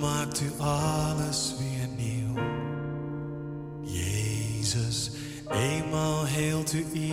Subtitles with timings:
[0.00, 2.34] maakt u alles weer nieuw.
[3.82, 5.10] Jezus,
[5.48, 7.05] eenmaal heelt u iedereen.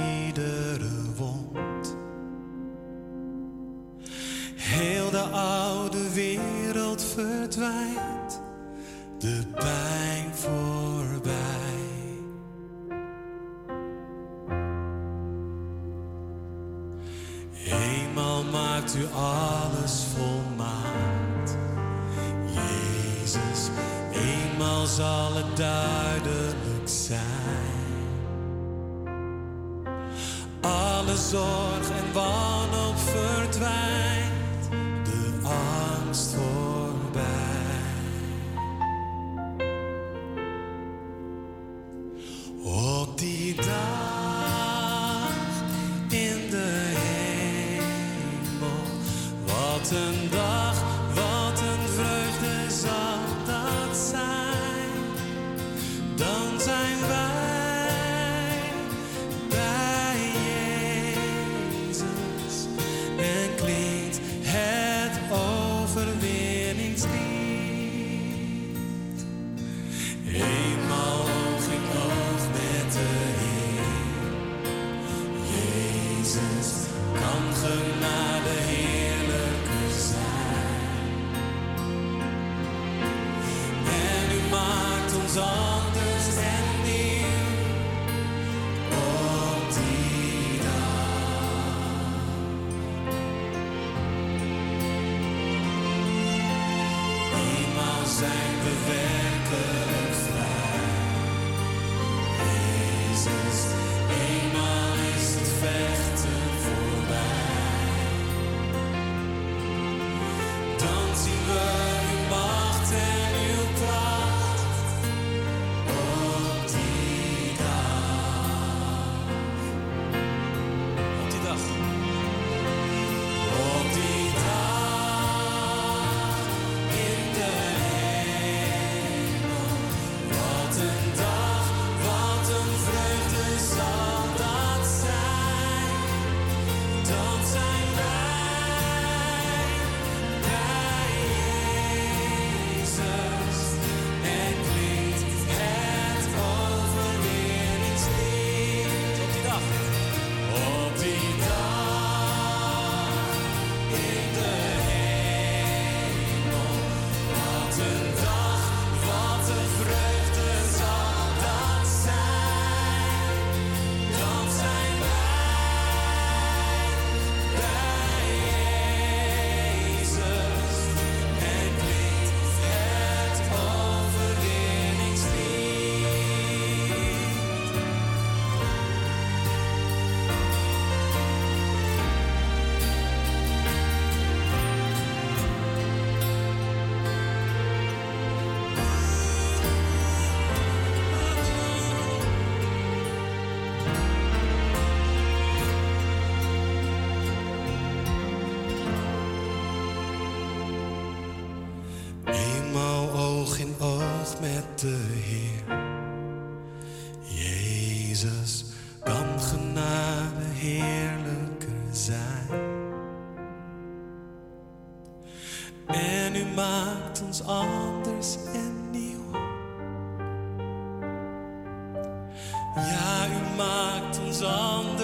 [76.33, 78.32] Kan genade.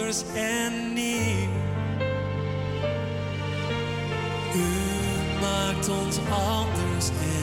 [0.09, 1.49] Anders en nieuw.
[4.55, 4.67] U
[5.41, 7.38] maakt ons anders en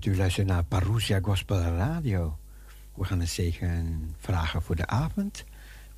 [0.00, 2.38] U luistert naar Parousia Gospel Radio.
[2.94, 5.44] We gaan een zegen vragen voor de avond.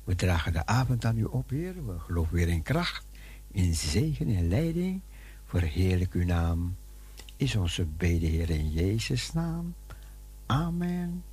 [0.03, 1.85] We dragen de avond aan u op, Heer.
[1.85, 3.05] We geloven weer in kracht,
[3.51, 5.01] in zegen, in leiding.
[5.45, 6.75] Verheerlijk uw naam.
[7.35, 9.75] Is onze bede, Heer, in Jezus' naam.
[10.45, 11.23] Amen.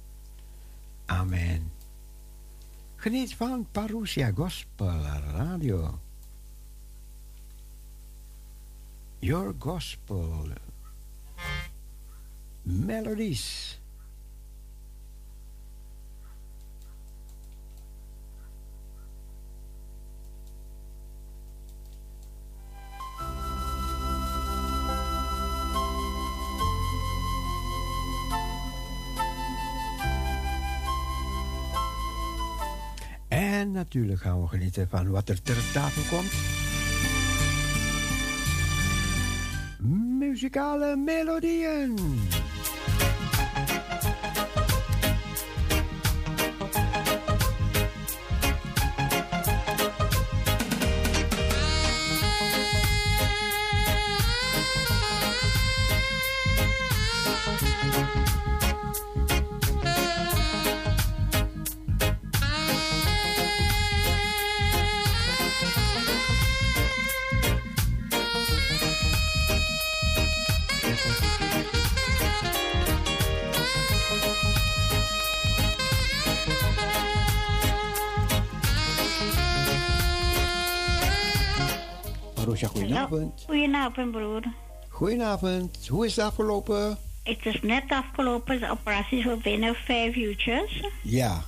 [1.07, 1.73] Amen.
[2.97, 5.01] Geniet van Parousia Gospel
[5.35, 5.99] Radio.
[9.19, 10.47] Your Gospel
[12.63, 13.81] melodies.
[33.29, 36.33] En natuurlijk gaan we genieten van wat er ter tafel komt.
[40.19, 41.95] Muzikale melodieën.
[83.13, 83.45] Goedenavond.
[83.47, 84.43] Goedenavond, broer.
[84.89, 85.89] Goedenavond.
[85.89, 86.99] Hoe is het afgelopen?
[87.23, 88.61] Het is net afgelopen.
[88.61, 90.85] De operatie is binnen vijf uurtjes.
[91.03, 91.45] Ja.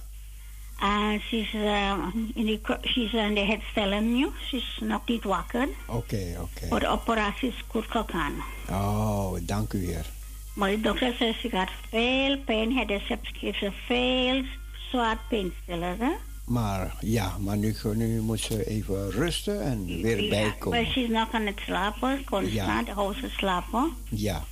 [0.80, 1.92] En ze is, uh,
[2.34, 4.28] in de, ze is aan de herstellen nu.
[4.48, 5.68] Ze is nog niet wakker.
[5.86, 6.66] Oké, okay, oké.
[6.68, 8.32] Voor de operatie is goed gegaan.
[8.70, 10.06] Oh, dank u weer.
[10.54, 13.00] Maar de dokter zegt ze gaat veel pijn hebben.
[13.06, 14.44] Ze geeft ze veel
[14.90, 15.98] zwaar pijnstillers.
[16.44, 20.82] Maar ja, maar nu, nu moet ze even rusten en weer bijkomen.
[20.82, 23.12] Maar ze is nog aan het slapen, constant, ja.
[23.12, 23.92] ze slapen.
[24.08, 24.44] Ja.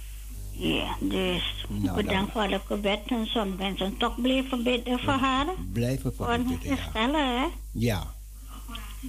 [0.50, 2.98] Ja, dus Nou, bedankt voor het gebed.
[3.06, 5.46] En zo'n mensen toch blijven bidden voor haar.
[5.72, 6.74] Blijven Voor het bidden, ja.
[6.76, 7.46] herstellen, hè?
[7.72, 8.14] Ja,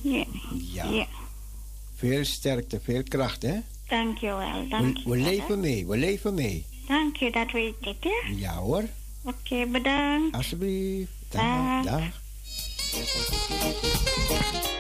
[0.02, 0.24] Ja.
[0.74, 0.90] ja.
[0.90, 1.06] ja.
[1.96, 3.60] Veel sterkte, veel kracht, hè?
[3.88, 4.68] Dank je wel.
[4.70, 6.66] Dank We, we leven mee, we leven mee.
[6.88, 8.34] Dank je, dat weet ik, hè?
[8.36, 8.84] Ja hoor,
[9.24, 10.36] Oké, bedankt.
[10.36, 11.12] alsjeblieft.
[11.30, 11.84] Dag, Dag.
[11.84, 12.22] dag.
[12.94, 14.73] Thank you.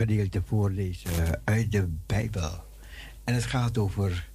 [0.00, 2.64] Gedeelte voorlezen uit de Bijbel.
[3.24, 4.30] En het gaat over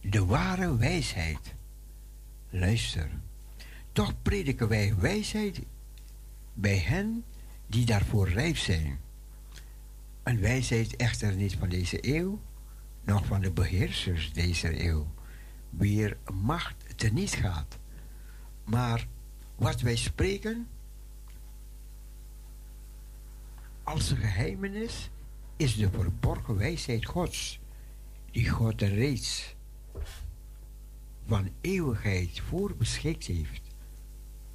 [0.00, 1.54] de ware wijsheid.
[2.50, 3.10] Luister.
[3.92, 5.60] Toch prediken wij wijsheid
[6.52, 7.24] bij hen
[7.66, 8.98] die daarvoor rijp zijn.
[10.22, 12.40] Een wijsheid echter niet van deze eeuw,
[13.04, 15.06] nog van de beheersers deze eeuw,
[15.70, 17.78] wier macht teniet gaat.
[18.64, 19.06] Maar
[19.56, 20.66] wat wij spreken
[23.82, 25.10] als een geheimenis
[25.56, 27.60] is de verborgen wijsheid Gods,
[28.30, 29.54] die God er reeds
[31.26, 33.62] van eeuwigheid voor beschikt heeft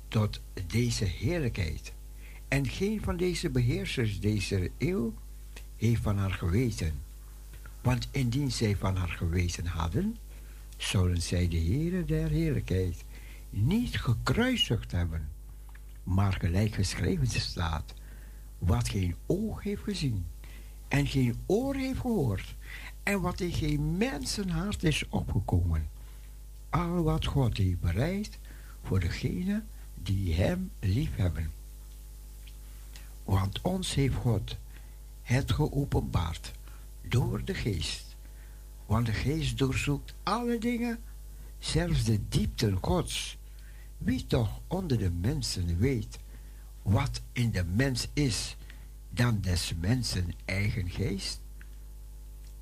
[0.07, 1.93] tot deze heerlijkheid.
[2.47, 5.13] En geen van deze beheersers deze eeuw
[5.75, 7.01] heeft van haar geweten.
[7.81, 10.17] Want indien zij van haar geweten hadden,
[10.77, 13.03] zouden zij de Heere der heerlijkheid
[13.49, 15.29] niet gekruisigd hebben,
[16.03, 17.93] maar gelijk geschreven staat,
[18.57, 20.25] wat geen oog heeft gezien
[20.87, 22.55] en geen oor heeft gehoord
[23.03, 25.89] en wat in geen mensenhart is opgekomen.
[26.69, 28.39] Al wat God heeft bereid
[28.83, 31.51] voor degenen die hem liefhebben.
[33.23, 34.57] Want ons heeft God
[35.21, 36.51] het geopenbaard
[37.01, 38.15] door de geest.
[38.85, 40.99] Want de geest doorzoekt alle dingen,
[41.59, 43.37] zelfs de diepten gods.
[43.97, 46.19] Wie toch onder de mensen weet
[46.87, 48.55] wat in de mens is,
[49.09, 51.41] dan des mensen eigen geest,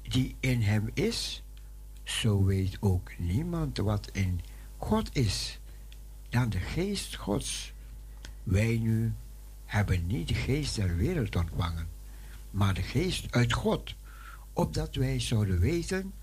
[0.01, 1.43] die in hem is,
[2.03, 4.41] zo weet ook niemand wat in
[4.77, 5.59] God is,
[6.29, 7.73] dan de geest Gods.
[8.43, 9.13] Wij nu
[9.65, 11.87] hebben niet de geest der wereld ontvangen,
[12.51, 13.95] maar de geest uit God,
[14.53, 16.13] opdat wij zouden weten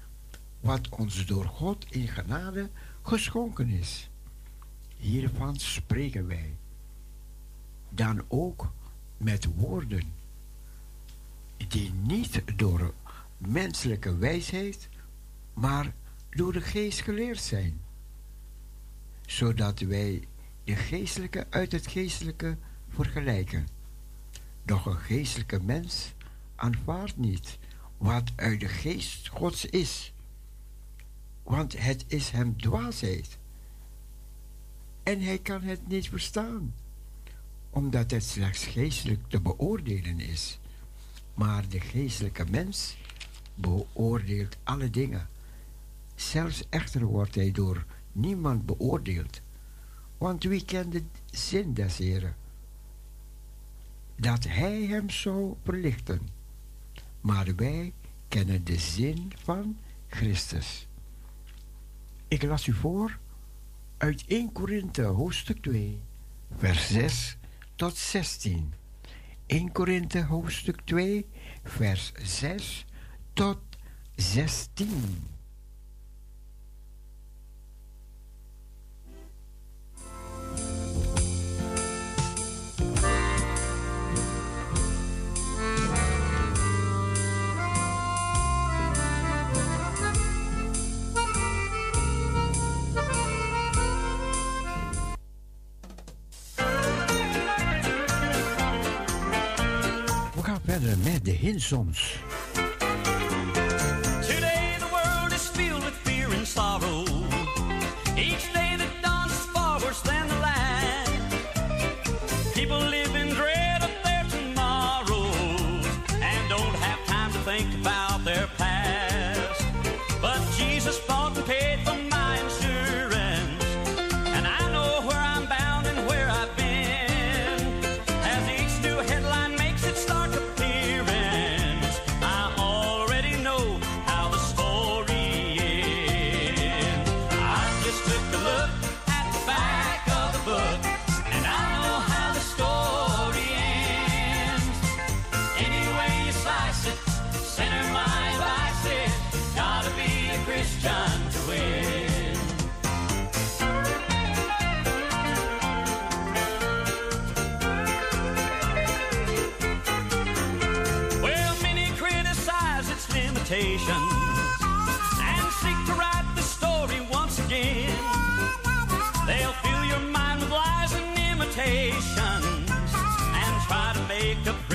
[0.61, 2.71] wat ons door God in genade
[3.03, 4.11] geschonken is.
[4.97, 6.57] Hiervan spreken wij.
[7.95, 8.73] Dan ook
[9.17, 10.13] met woorden
[11.69, 12.95] die niet door
[13.39, 14.89] menselijke wijsheid,
[15.55, 15.95] maar
[16.31, 17.81] door de geest geleerd zijn,
[19.27, 20.29] zodat wij
[20.65, 22.57] de geestelijke uit het geestelijke
[22.89, 23.69] vergelijken.
[24.65, 26.13] Doch een geestelijke mens
[26.57, 27.59] aanvaardt niet
[27.97, 30.13] wat uit de geest Gods is,
[31.43, 33.39] want het is hem dwaasheid.
[35.03, 36.75] En hij kan het niet verstaan,
[37.73, 40.59] omdat het slechts geestelijk te beoordelen is.
[41.35, 42.97] Maar de geestelijke mens
[43.55, 45.29] beoordeelt alle dingen.
[46.15, 49.41] Zelfs echter wordt hij door niemand beoordeeld.
[50.19, 52.37] Want wie kent de zin des Heren?
[54.17, 56.29] Dat hij hem zou verlichten.
[57.21, 57.93] Maar wij
[58.29, 60.87] kennen de zin van Christus.
[62.29, 63.19] Ik las u voor
[63.97, 66.01] uit 1 Korinthe hoofdstuk 2,
[66.57, 67.37] vers 6
[67.83, 68.75] tot 16.
[69.47, 71.27] 1 Korinthe hoofdstuk 2,
[71.63, 72.85] vers 6
[73.33, 73.59] tot
[74.17, 75.32] 16.
[100.73, 102.19] Verder met de Hinsons.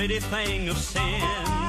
[0.07, 1.66] Pretty thing of sin.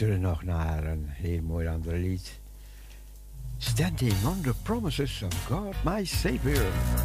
[0.00, 2.40] Luisteren nog naar een heel mooi ander lied.
[3.58, 7.03] Standing on the promises of God, my Savior.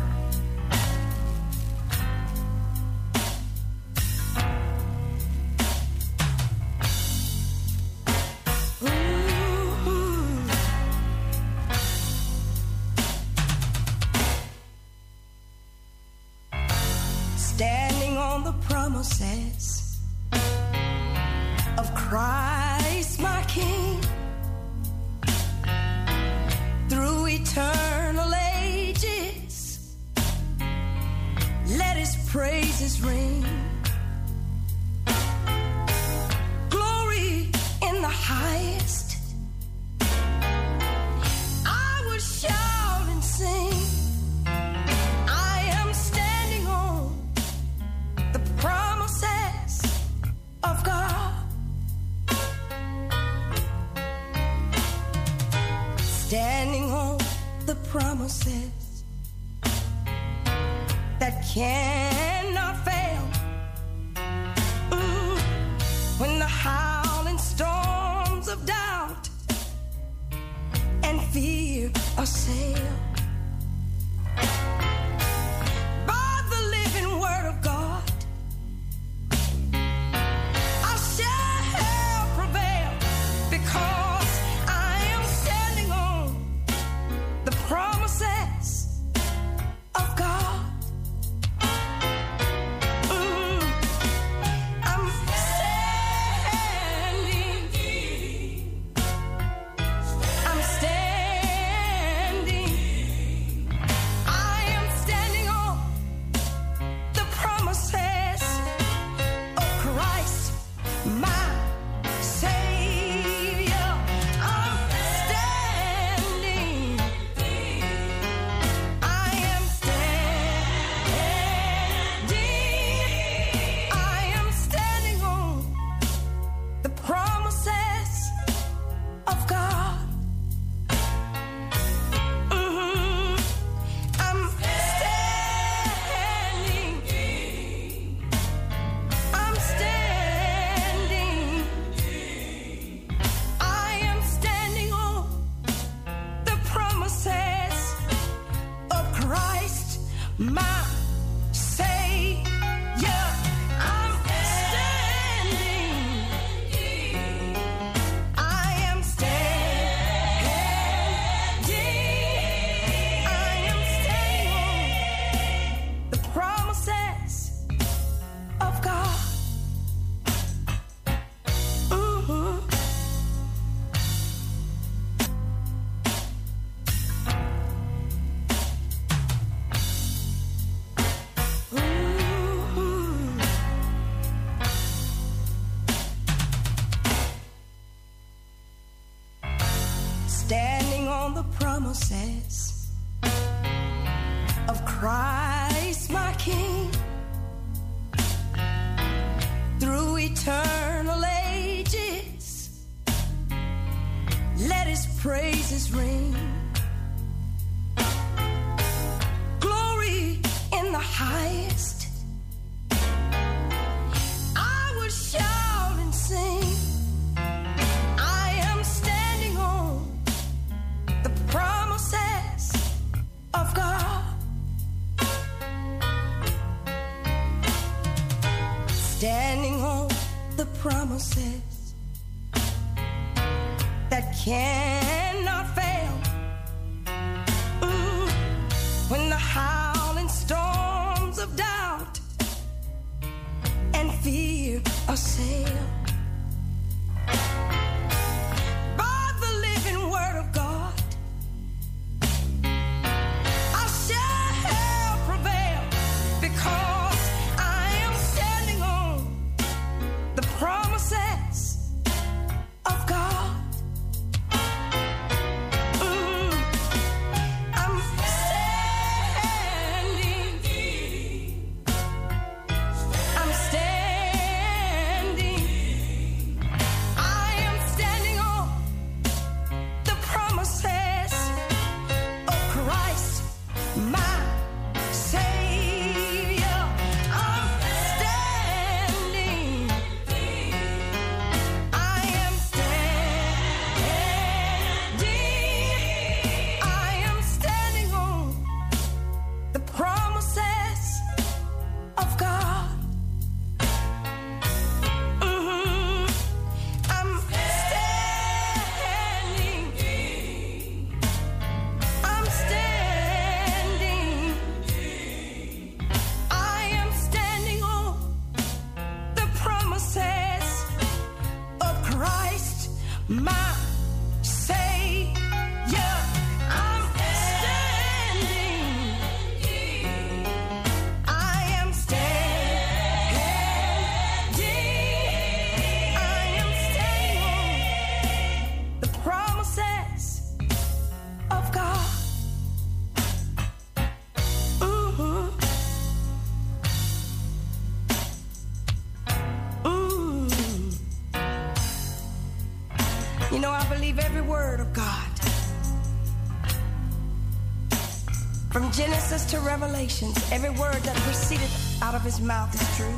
[359.99, 361.69] Revelations, every word that proceeded
[362.01, 363.17] out of his mouth is true.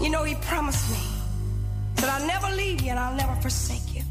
[0.00, 0.98] You know, he promised me
[1.96, 4.02] that I'll never leave you and I'll never forsake you.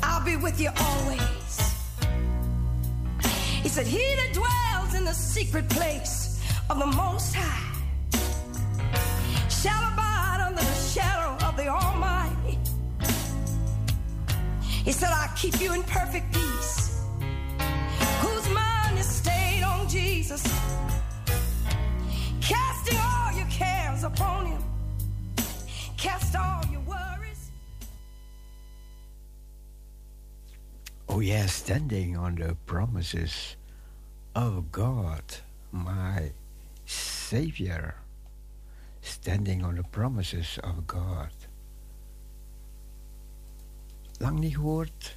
[0.00, 1.74] I'll be with you always.
[3.64, 7.72] He said, He that dwells in the secret place of the Most High
[9.50, 12.60] shall abide under the shadow of the Almighty.
[14.84, 16.83] He said, I'll keep you in perfect peace,
[19.04, 20.42] stayed on Jesus,
[22.40, 24.62] casting all your cares upon him.
[25.96, 27.50] Cast all your worries.
[31.08, 33.56] Oh, yes, standing on the promises
[34.34, 35.24] of God,
[35.72, 36.32] my
[36.86, 37.94] Savior.
[39.00, 41.30] Standing on the promises of God.
[44.18, 45.16] Lang niet gehoord?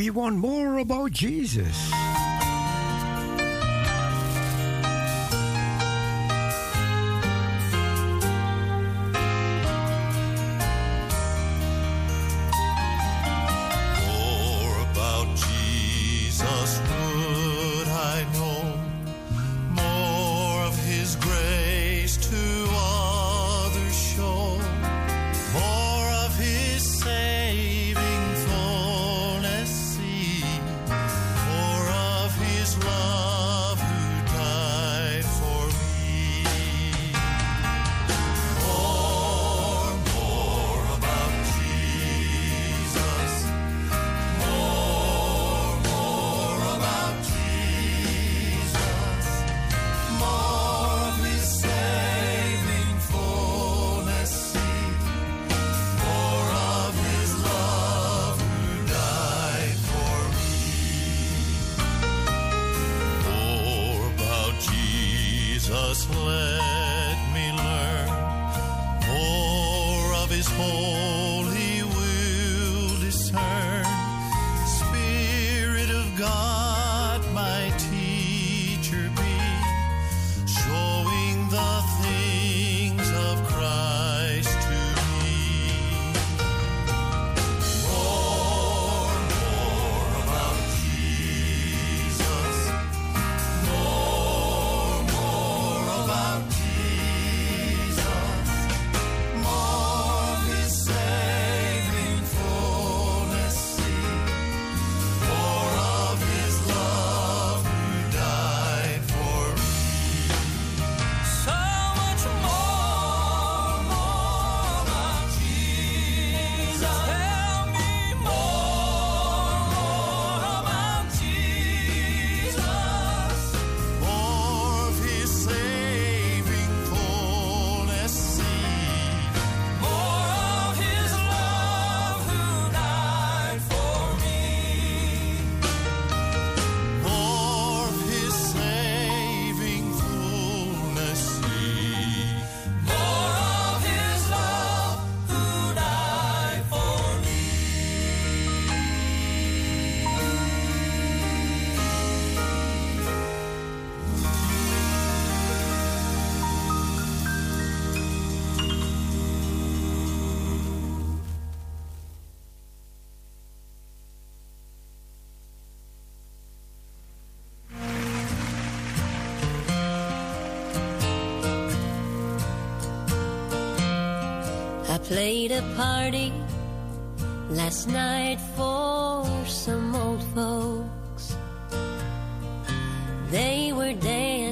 [0.00, 2.09] We want more about Jesus.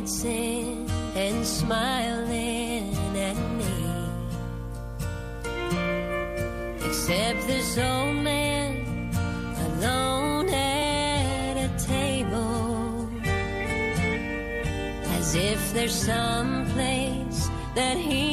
[0.09, 3.75] dancing and smiling at me.
[6.87, 9.13] Except this old man
[9.67, 13.11] alone at a table,
[15.19, 18.28] as if there's some place that he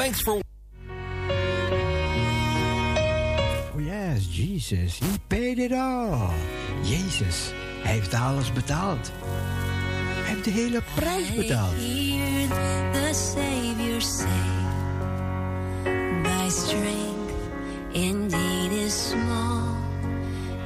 [0.00, 0.40] Thanks for.
[3.74, 6.32] Oh yes, Jesus, He paid it all.
[6.82, 9.12] Jezus, Hij heeft alles betaald.
[9.22, 11.72] Hij heeft de hele prijs betaald.
[11.72, 12.48] I hear
[12.92, 14.28] the Savior say,
[16.22, 17.32] My strength
[17.92, 19.76] indeed is small.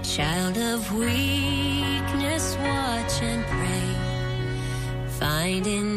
[0.03, 3.95] Child of weakness, watch and pray.
[5.18, 5.94] Finding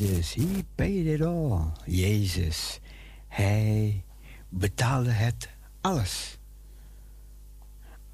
[0.00, 1.72] Jesus, he paid it all.
[1.84, 2.80] Jezus,
[3.28, 4.04] hij
[4.48, 5.48] betaalde het
[5.80, 6.38] alles.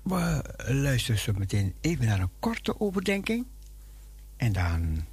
[0.02, 3.46] We luisteren zo meteen even naar een korte overdenking.
[4.36, 5.04] En dan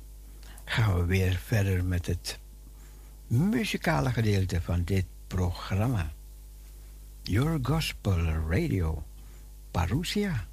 [0.65, 2.39] gaan we weer verder met het
[3.27, 6.13] muzikale gedeelte van dit programma.
[7.21, 9.03] Your Gospel Radio,
[9.71, 10.47] Parousia.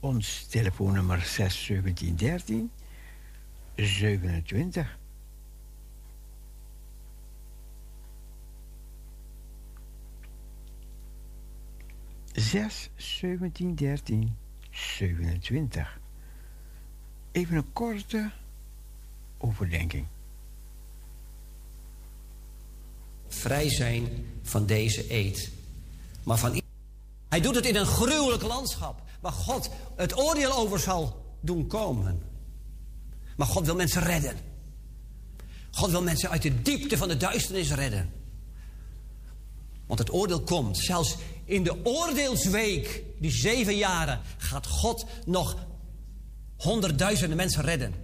[0.00, 2.70] Ons telefoonnummer 61713
[3.78, 4.98] 27.
[12.32, 14.36] Zes, zeventien, dertien,
[14.70, 16.00] zevenentwintig.
[17.32, 18.30] Even een korte
[19.38, 20.06] overdenking.
[23.28, 25.52] Vrij zijn van deze eed.
[26.22, 26.62] Maar van...
[27.28, 29.02] Hij doet het in een gruwelijk landschap.
[29.20, 32.22] Waar God het oordeel over zal doen komen.
[33.38, 34.36] Maar God wil mensen redden.
[35.70, 38.12] God wil mensen uit de diepte van de duisternis redden.
[39.86, 40.78] Want het oordeel komt.
[40.78, 45.56] Zelfs in de oordeelsweek, die zeven jaren, gaat God nog
[46.56, 47.94] honderdduizenden mensen redden.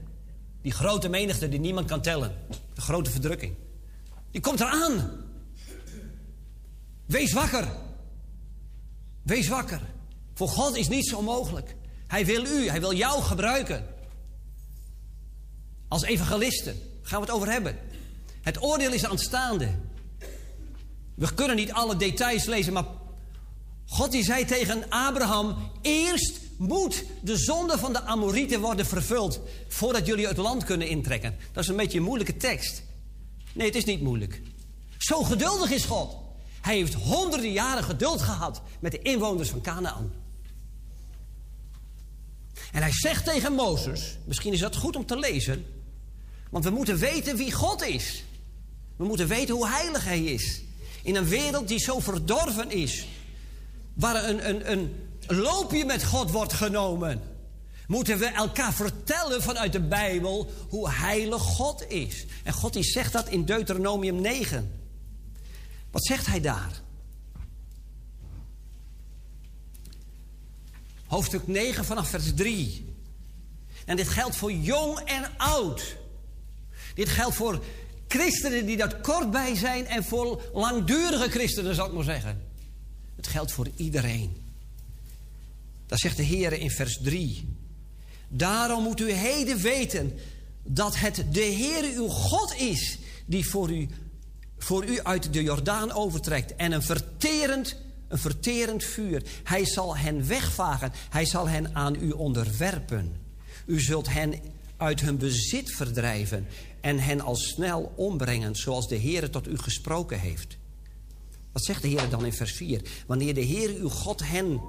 [0.63, 2.37] Die grote menigte die niemand kan tellen.
[2.75, 3.55] De grote verdrukking.
[4.31, 5.11] Die komt eraan.
[7.07, 7.69] Wees wakker.
[9.23, 9.81] Wees wakker.
[10.35, 11.77] Voor God is niets onmogelijk.
[12.07, 13.94] Hij wil u, hij wil jou gebruiken.
[15.89, 17.79] Als evangelisten gaan we het over hebben.
[18.43, 19.69] Het oordeel is aanstaande.
[21.15, 22.85] We kunnen niet alle details lezen, maar
[23.87, 30.07] God die zei tegen Abraham: Eerst moet de zonde van de Amorieten worden vervuld voordat
[30.07, 31.37] jullie het land kunnen intrekken.
[31.53, 32.83] Dat is een beetje een moeilijke tekst.
[33.53, 34.43] Nee, het is niet moeilijk.
[34.99, 36.17] Zo geduldig is God.
[36.61, 40.13] Hij heeft honderden jaren geduld gehad met de inwoners van Canaan.
[42.75, 45.67] En hij zegt tegen Mozes, misschien is dat goed om te lezen,
[46.51, 48.25] want we moeten weten wie God is.
[48.97, 50.63] We moeten weten hoe heilig hij is.
[51.03, 53.07] In een wereld die zo verdorven is,
[53.93, 54.93] waar een, een, een
[55.27, 57.23] loopje met God wordt genomen,
[57.87, 62.27] moeten we elkaar vertellen vanuit de Bijbel hoe heilig God is.
[62.45, 64.73] En God die zegt dat in Deuteronomium 9.
[65.91, 66.83] Wat zegt hij daar?
[71.07, 72.95] Hoofdstuk 9 vanaf vers 3.
[73.85, 75.97] En dit geldt voor jong en oud.
[76.95, 77.65] Dit geldt voor
[78.09, 82.43] christenen die dat kort bij zijn en voor langdurige christenen, zal ik maar zeggen.
[83.17, 84.37] Het geldt voor iedereen.
[85.87, 87.57] Dat zegt de Heer in vers 3.
[88.29, 90.19] Daarom moet u heden weten
[90.63, 93.89] dat het de Heer uw God is die voor u,
[94.59, 97.77] voor u uit de Jordaan overtrekt en een verterend,
[98.15, 99.23] een verterend vuur.
[99.45, 103.17] Hij zal hen wegvagen, hij zal hen aan u onderwerpen.
[103.67, 104.35] U zult hen
[104.77, 106.47] uit hun bezit verdrijven
[106.81, 110.57] en hen al snel ombrengen zoals de Heer tot u gesproken heeft.
[111.53, 112.83] Wat zegt de Heer dan in vers 4?
[113.07, 114.61] Wanneer de Heer uw God hen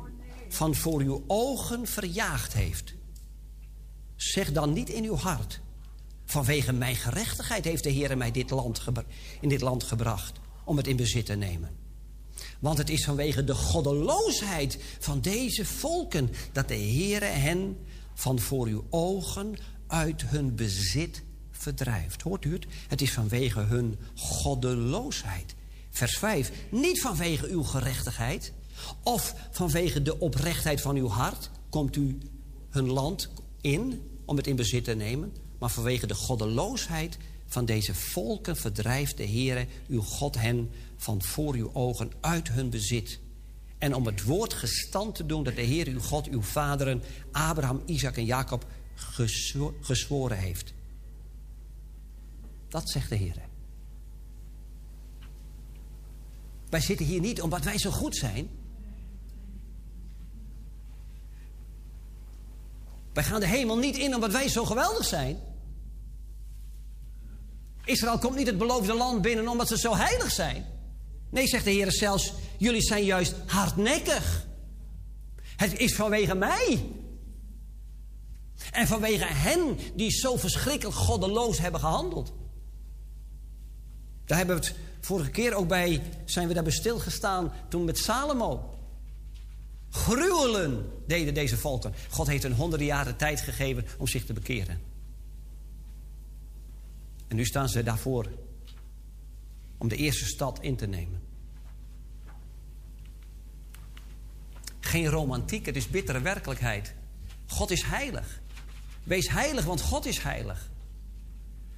[0.50, 2.94] van voor uw ogen verjaagd heeft.
[4.16, 5.62] Zeg dan niet in uw hart.
[6.26, 8.82] Vanwege mijn gerechtigheid heeft de Heer mij dit land
[9.42, 11.85] in dit land gebracht om het in bezit te nemen.
[12.60, 17.78] Want het is vanwege de goddeloosheid van deze volken dat de Heer hen
[18.14, 19.56] van voor uw ogen
[19.88, 22.22] uit hun bezit verdrijft.
[22.22, 22.66] Hoort u het?
[22.88, 25.56] Het is vanwege hun goddeloosheid.
[25.90, 26.52] Vers 5.
[26.72, 28.54] Niet vanwege uw gerechtigheid
[29.04, 32.18] of vanwege de oprechtheid van uw hart komt u
[32.70, 33.30] hun land
[33.62, 37.18] in om het in bezit te nemen, maar vanwege de goddeloosheid
[37.56, 42.70] van deze volken verdrijft de Heere uw God hen van voor uw ogen uit hun
[42.70, 43.20] bezit.
[43.78, 47.82] En om het woord gestand te doen dat de Heer uw God uw vaderen Abraham,
[47.86, 48.66] Isaac en Jacob
[49.82, 50.74] gezwo heeft.
[52.68, 53.36] Dat zegt de Heer.
[56.70, 58.50] Wij zitten hier niet omdat wij zo goed zijn.
[63.14, 65.54] Wij gaan de hemel niet in omdat wij zo geweldig zijn.
[67.86, 70.66] Israël komt niet het beloofde land binnen omdat ze zo heilig zijn.
[71.30, 74.46] Nee, zegt de Heer zelfs, jullie zijn juist hardnekkig.
[75.56, 76.86] Het is vanwege mij.
[78.72, 82.34] En vanwege hen die zo verschrikkelijk goddeloos hebben gehandeld.
[84.26, 88.80] Daar hebben we het vorige keer ook bij, zijn we daarbij stilgestaan toen met Salomo.
[89.90, 91.94] Gruwelen deden deze volken.
[92.10, 94.95] God heeft hun honderden jaren tijd gegeven om zich te bekeren.
[97.28, 98.32] En nu staan ze daarvoor
[99.78, 101.22] om de eerste stad in te nemen.
[104.80, 106.94] Geen romantiek, het is bittere werkelijkheid.
[107.48, 108.42] God is heilig.
[109.04, 110.70] Wees heilig, want God is heilig.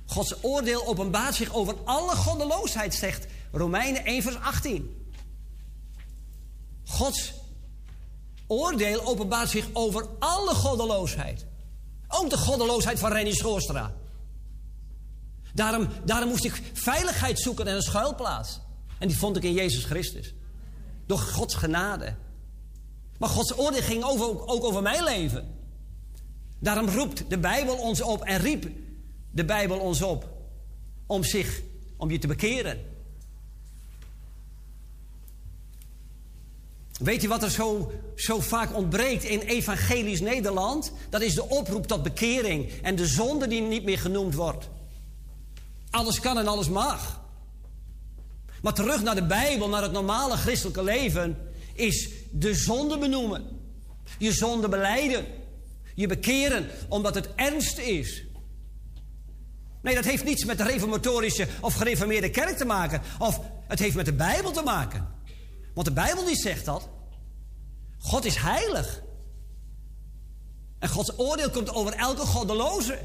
[0.05, 5.11] Gods oordeel openbaart zich over alle goddeloosheid, zegt Romeinen 1, vers 18.
[6.85, 7.33] Gods
[8.47, 11.45] oordeel openbaart zich over alle goddeloosheid.
[12.07, 13.95] Ook de goddeloosheid van Rennie Schoorstra.
[15.57, 18.59] Daarom, daarom moest ik veiligheid zoeken en een schuilplaats.
[18.99, 20.33] En die vond ik in Jezus Christus.
[21.05, 22.15] Door Gods genade.
[23.17, 25.55] Maar Gods oordeel ging over, ook over mijn leven.
[26.59, 28.69] Daarom roept de Bijbel ons op en riep
[29.31, 30.29] de Bijbel ons op
[31.05, 31.61] om zich,
[31.97, 32.79] om je te bekeren.
[36.99, 40.91] Weet je wat er zo, zo vaak ontbreekt in evangelisch Nederland?
[41.09, 44.69] Dat is de oproep tot bekering en de zonde die niet meer genoemd wordt.
[45.97, 47.21] Alles kan en alles mag.
[48.61, 51.37] Maar terug naar de Bijbel, naar het normale christelijke leven,
[51.73, 53.47] is de zonde benoemen.
[54.17, 55.25] Je zonde beleiden.
[55.95, 58.23] Je bekeren omdat het ernst is.
[59.81, 63.01] Nee, dat heeft niets met de reformatorische of gereformeerde kerk te maken.
[63.19, 65.07] Of het heeft met de Bijbel te maken.
[65.73, 66.89] Want de Bijbel die zegt dat.
[67.97, 69.03] God is heilig.
[70.79, 72.99] En Gods oordeel komt over elke goddeloze.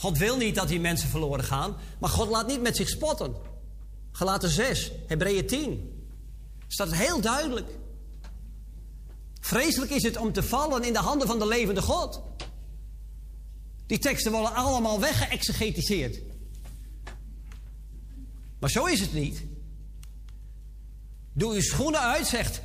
[0.00, 3.34] God wil niet dat die mensen verloren gaan, maar God laat niet met zich spotten.
[4.12, 6.04] Gelaten 6, Hebreeën 10.
[6.68, 7.68] Staat heel duidelijk.
[9.40, 12.22] Vreselijk is het om te vallen in de handen van de levende God.
[13.86, 16.20] Die teksten worden allemaal weggeëxegetiseerd.
[18.60, 19.42] Maar zo is het niet.
[21.32, 22.60] Doe je schoenen uit, zegt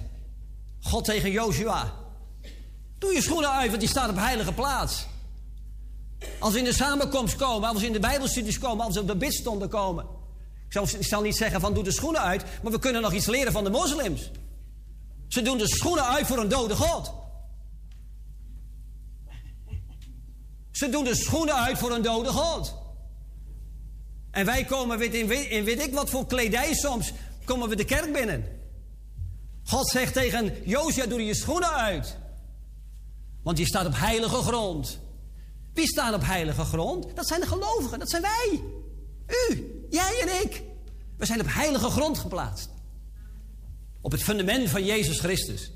[0.81, 1.93] God tegen Joshua.
[2.97, 5.05] Doe je schoenen uit, want die staat op heilige plaats.
[6.39, 9.07] Als we in de samenkomst komen, als we in de Bijbelstudies komen, als we op
[9.07, 10.05] de bidstonden komen.
[10.65, 13.25] Ik zal, ik niet zeggen van doe de schoenen uit, maar we kunnen nog iets
[13.25, 14.31] leren van de moslims.
[15.27, 17.13] Ze doen de schoenen uit voor een dode God.
[20.71, 22.75] Ze doen de schoenen uit voor een dode God.
[24.31, 25.27] En wij komen weet in,
[25.63, 27.11] weet ik wat voor kledij soms,
[27.45, 28.45] komen we de kerk binnen.
[29.63, 32.17] God zegt tegen Josia, doe je schoenen uit.
[33.43, 34.99] Want je staat op heilige grond.
[35.75, 37.15] Wie staat op heilige grond?
[37.15, 38.61] Dat zijn de gelovigen, dat zijn wij.
[39.49, 40.63] U, jij en ik.
[41.17, 42.69] We zijn op heilige grond geplaatst.
[44.01, 45.71] Op het fundament van Jezus Christus.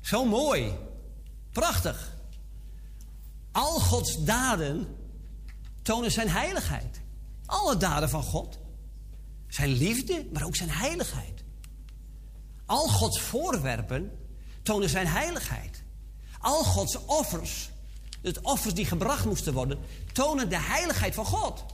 [0.00, 0.72] Zo mooi.
[1.52, 2.16] Prachtig.
[3.52, 4.96] Al Gods daden
[5.82, 7.00] tonen zijn heiligheid.
[7.46, 8.58] Alle daden van God.
[9.48, 11.44] Zijn liefde, maar ook zijn heiligheid.
[12.66, 14.18] Al Gods voorwerpen
[14.62, 15.82] tonen zijn heiligheid.
[16.38, 17.70] Al Gods offers,
[18.24, 19.78] het offers die gebracht moesten worden,
[20.12, 21.64] tonen de heiligheid van God.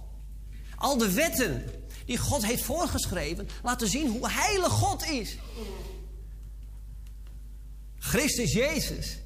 [0.77, 1.65] Al de wetten
[2.07, 5.37] die God heeft voorgeschreven, laten zien hoe heilig God is.
[7.99, 9.19] Christus Jezus,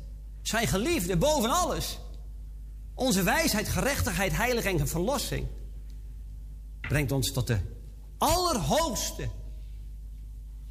[0.43, 1.99] zijn geliefde boven alles.
[2.95, 5.47] Onze wijsheid, gerechtigheid, heiliging en verlossing
[6.81, 7.59] brengt ons tot de
[8.19, 9.29] allerhoogste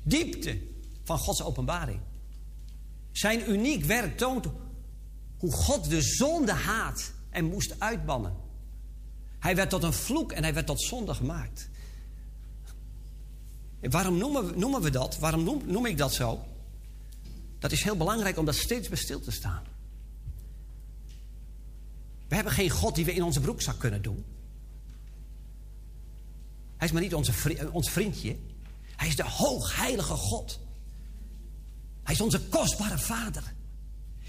[0.03, 0.61] diepte
[1.03, 1.99] van Gods openbaring.
[3.11, 4.47] Zijn uniek werk toont
[5.43, 8.35] hoe God de zonde haat en moest uitbannen.
[9.39, 11.69] Hij werd tot een vloek en hij werd tot zonde gemaakt.
[13.79, 15.19] En waarom noemen we, noemen we dat?
[15.19, 16.45] Waarom noem, noem ik dat zo?
[17.59, 19.63] Dat is heel belangrijk om daar steeds bij stil te staan.
[22.27, 24.25] We hebben geen God die we in onze broekzak kunnen doen.
[26.77, 27.33] Hij is maar niet onze,
[27.71, 28.37] ons vriendje.
[28.95, 30.59] Hij is de hoogheilige God.
[32.03, 33.53] Hij is onze kostbare vader.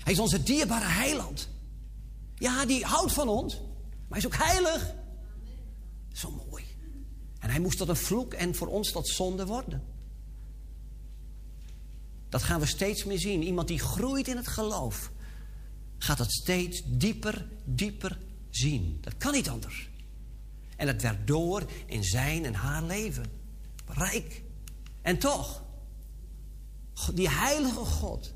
[0.04, 1.48] Hij is onze dierbare heiland.
[2.34, 3.54] Ja, die houdt van ons.
[3.54, 4.94] Maar hij is ook heilig.
[6.12, 6.64] Zo mooi.
[7.38, 9.82] En hij moest tot een vloek en voor ons tot zonde worden.
[12.28, 13.42] Dat gaan we steeds meer zien.
[13.42, 15.10] Iemand die groeit in het geloof,
[15.98, 18.18] gaat het steeds dieper, dieper
[18.50, 18.98] zien.
[19.00, 19.90] Dat kan niet anders.
[20.76, 23.24] En het werd door in zijn en haar leven.
[23.86, 24.42] Rijk.
[25.02, 25.62] En toch,
[27.14, 28.34] die heilige God,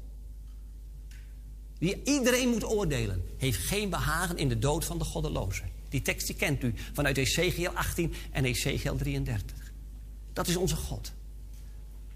[1.79, 5.63] die iedereen moet oordelen, heeft geen behagen in de dood van de goddeloze.
[5.89, 9.73] Die tekst die kent u vanuit Ezekiel 18 en Ezekiel 33.
[10.33, 11.13] Dat is onze God.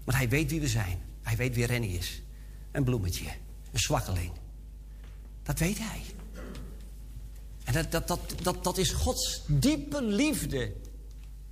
[0.03, 0.99] Want hij weet wie we zijn.
[1.21, 2.21] Hij weet wie Rennie is.
[2.71, 3.25] Een bloemetje.
[3.71, 4.31] Een zwakkeling.
[5.43, 6.01] Dat weet hij.
[7.63, 10.73] En dat, dat, dat, dat, dat is Gods diepe liefde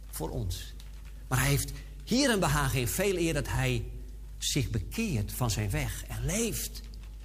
[0.10, 0.74] voor ons.
[1.28, 1.72] Maar hij heeft
[2.04, 3.84] hier een behagen in veel eer dat hij
[4.38, 6.82] zich bekeert van zijn weg en leeft.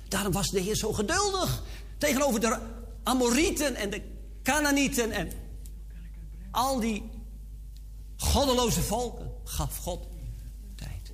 [0.08, 1.62] Daarom was de Heer zo geduldig
[1.98, 2.58] tegenover de
[3.02, 4.02] Amorieten en de
[4.42, 5.32] Canaanieten en
[6.50, 7.02] al die
[8.16, 10.06] goddeloze volken gaf God
[10.74, 11.12] tijd.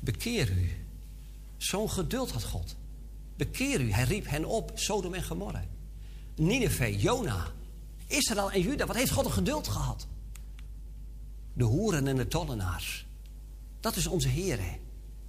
[0.00, 0.70] Bekeer u.
[1.56, 2.76] Zo'n geduld had God.
[3.36, 3.92] Bekeer u.
[3.92, 5.64] Hij riep hen op, Sodom en Gomorra.
[6.34, 7.52] Nineveh, Jona,
[8.06, 8.86] Israël en Juda.
[8.86, 10.06] Wat heeft God een geduld gehad?
[11.52, 13.06] De hoeren en de tollenaars.
[13.80, 14.78] Dat is onze Heer, hè?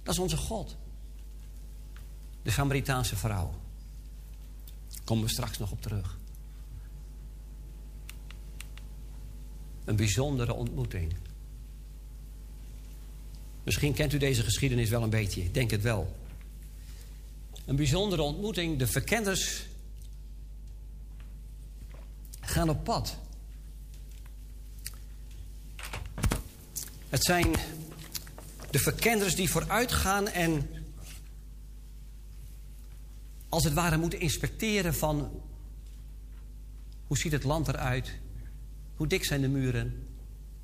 [0.08, 0.76] Dat is onze God.
[2.42, 3.54] De Samaritaanse vrouw.
[5.04, 6.18] Komen we straks nog op terug.
[9.84, 11.16] Een bijzondere ontmoeting.
[13.64, 15.42] Misschien kent u deze geschiedenis wel een beetje.
[15.42, 16.16] Ik denk het wel.
[17.64, 18.78] Een bijzondere ontmoeting.
[18.78, 19.66] De verkenners
[22.40, 23.16] gaan op pad.
[27.08, 27.54] Het zijn
[28.70, 30.68] de verkenners die vooruitgaan en
[33.48, 35.30] als het ware moeten inspecteren van
[37.06, 38.18] hoe ziet het land eruit?
[38.96, 40.06] Hoe dik zijn de muren?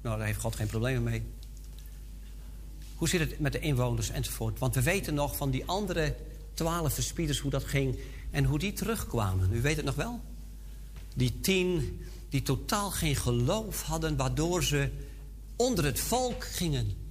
[0.02, 1.22] Nou, daar heeft God geen problemen mee.
[2.94, 4.58] Hoe zit het met de inwoners enzovoort?
[4.58, 6.14] Want we weten nog van die andere
[6.54, 7.98] twaalf verspieders hoe dat ging
[8.30, 9.52] en hoe die terugkwamen.
[9.52, 10.20] U weet het nog wel?
[11.14, 14.90] Die tien die totaal geen geloof hadden, waardoor ze
[15.56, 17.03] onder het volk gingen.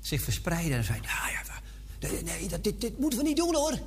[0.00, 1.42] Zich verspreiden en zeiden: ja, ja,
[2.08, 3.78] nee, nee dat, dit, dit moeten we niet doen hoor.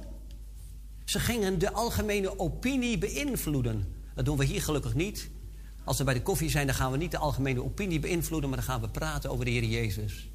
[1.05, 3.95] Ze gingen de algemene opinie beïnvloeden.
[4.15, 5.29] Dat doen we hier gelukkig niet.
[5.83, 8.57] Als we bij de koffie zijn, dan gaan we niet de algemene opinie beïnvloeden, maar
[8.57, 10.29] dan gaan we praten over de Heer Jezus.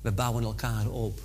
[0.00, 1.20] We bouwen elkaar op.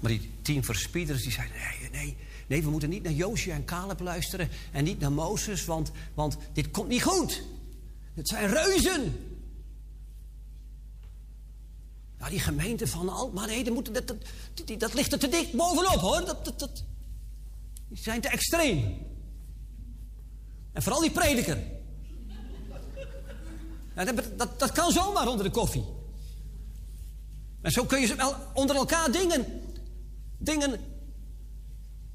[0.00, 2.16] Maar die tien verspieders die zeiden: nee, nee,
[2.46, 6.36] nee, we moeten niet naar Joosje en Caleb luisteren en niet naar Mozes, want, want
[6.52, 7.42] dit komt niet goed.
[8.18, 9.14] Het zijn reuzen.
[12.18, 15.28] Ja, die gemeente van Al, maar nee, dat, moet, dat, dat, dat, ligt er te
[15.28, 16.24] dicht bovenop hoor.
[16.24, 16.84] Dat, dat, dat,
[17.88, 19.06] die zijn te extreem.
[20.72, 21.58] En vooral die prediker.
[24.36, 25.84] Dat, dat, kan zomaar onder de koffie.
[27.60, 29.62] En zo kun je wel onder elkaar dingen,
[30.38, 30.80] dingen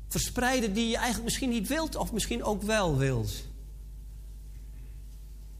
[0.08, 3.32] verspreiden die je eigenlijk misschien niet wilt, of misschien ook wel wilt.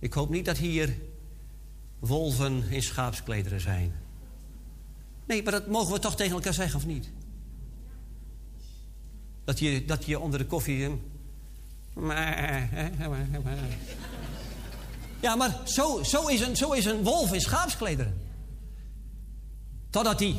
[0.04, 0.98] Ik hoop niet dat hier
[2.00, 3.94] wolven in schaapsklederen zijn.
[5.26, 7.10] Nee, maar dat mogen we toch tegen elkaar zeggen, of niet?
[9.44, 11.00] Dat je, dat je onder de koffie...
[15.20, 18.22] Ja, maar zo, zo, is een, zo is een wolf in schaapsklederen.
[19.90, 20.36] Totdat die...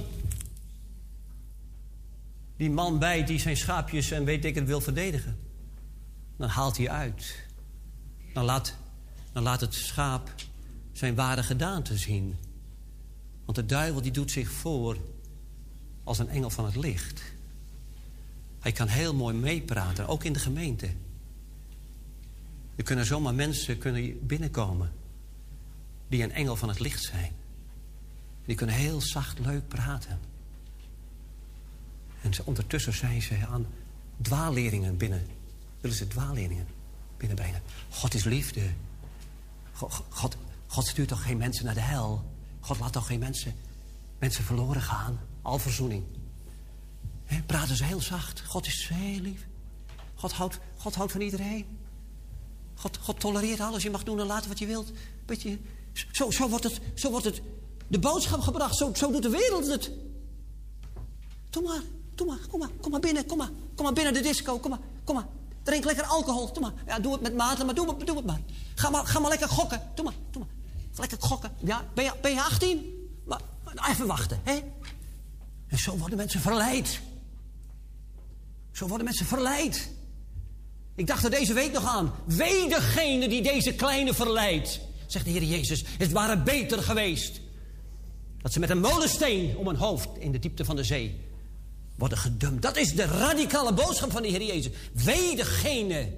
[2.57, 5.39] Die man bij die zijn schaapjes en weet ik het wil verdedigen.
[6.37, 7.47] Dan haalt hij uit.
[8.33, 8.77] Dan laat,
[9.35, 10.35] dan laat het schaap
[10.93, 12.37] zijn ware gedaante zien.
[13.45, 14.97] Want de duivel die doet zich voor
[16.05, 17.23] als een engel van het licht.
[18.61, 20.91] Hij kan heel mooi meepraten, ook in de gemeente.
[22.77, 24.93] Er kunnen zomaar mensen kunnen binnenkomen
[26.09, 27.33] die een engel van het licht zijn.
[28.45, 30.21] Die kunnen heel zacht, leuk praten.
[32.23, 33.67] En ondertussen zijn ze aan
[34.23, 35.27] dwaalleringen binnen.
[35.81, 36.67] Willen ze dwaalleringen
[37.17, 37.63] binnenbrengen.
[37.91, 38.71] God is liefde.
[39.75, 42.25] God, God, stuurt toch geen mensen naar de hel?
[42.61, 43.55] God laat toch geen mensen,
[44.19, 45.21] mensen verloren gaan?
[45.43, 46.05] Al verzoening.
[47.25, 48.43] He, praten ze heel zacht.
[48.47, 49.47] God is heel lief.
[50.15, 51.79] God houdt, God houdt van iedereen.
[52.75, 53.83] God, God tolereert alles.
[53.83, 54.93] Je mag doen en laten wat je wilt.
[55.27, 55.59] Beetje,
[56.13, 57.43] zo, zo, wordt het, zo wordt het
[57.89, 58.77] de boodschap gebracht.
[58.77, 59.91] Zo, zo doet de wereld het.
[61.51, 61.83] Doe maar,
[62.15, 63.51] doe maar, kom maar, kom maar binnen, kom maar.
[63.75, 65.27] Kom maar binnen de disco, kom maar, kom maar.
[65.65, 66.73] Drink lekker alcohol, doe maar.
[66.87, 68.41] Ja, doe het met mate, maar doe, maar, doe het maar.
[68.75, 70.55] Ga maar, ga maar lekker gokken, doe maar, doe maar.
[70.97, 71.53] Lekker gokken.
[71.59, 73.09] Ja, ben je, ben je 18?
[73.25, 74.61] Maar, maar even wachten, hè?
[75.67, 77.01] En zo worden mensen verleid.
[78.73, 79.91] Zo worden mensen verleid.
[80.95, 82.13] Ik dacht er deze week nog aan.
[82.25, 84.81] Wee degene die deze kleine verleidt.
[85.07, 85.85] Zegt de Heer Jezus.
[85.99, 87.41] Het waren beter geweest.
[88.43, 91.21] Dat ze met een molensteen om een hoofd in de diepte van de zee
[91.95, 92.63] worden gedumpt.
[92.63, 94.73] Dat is de radicale boodschap van de Heer Jezus.
[94.93, 96.13] Wee degene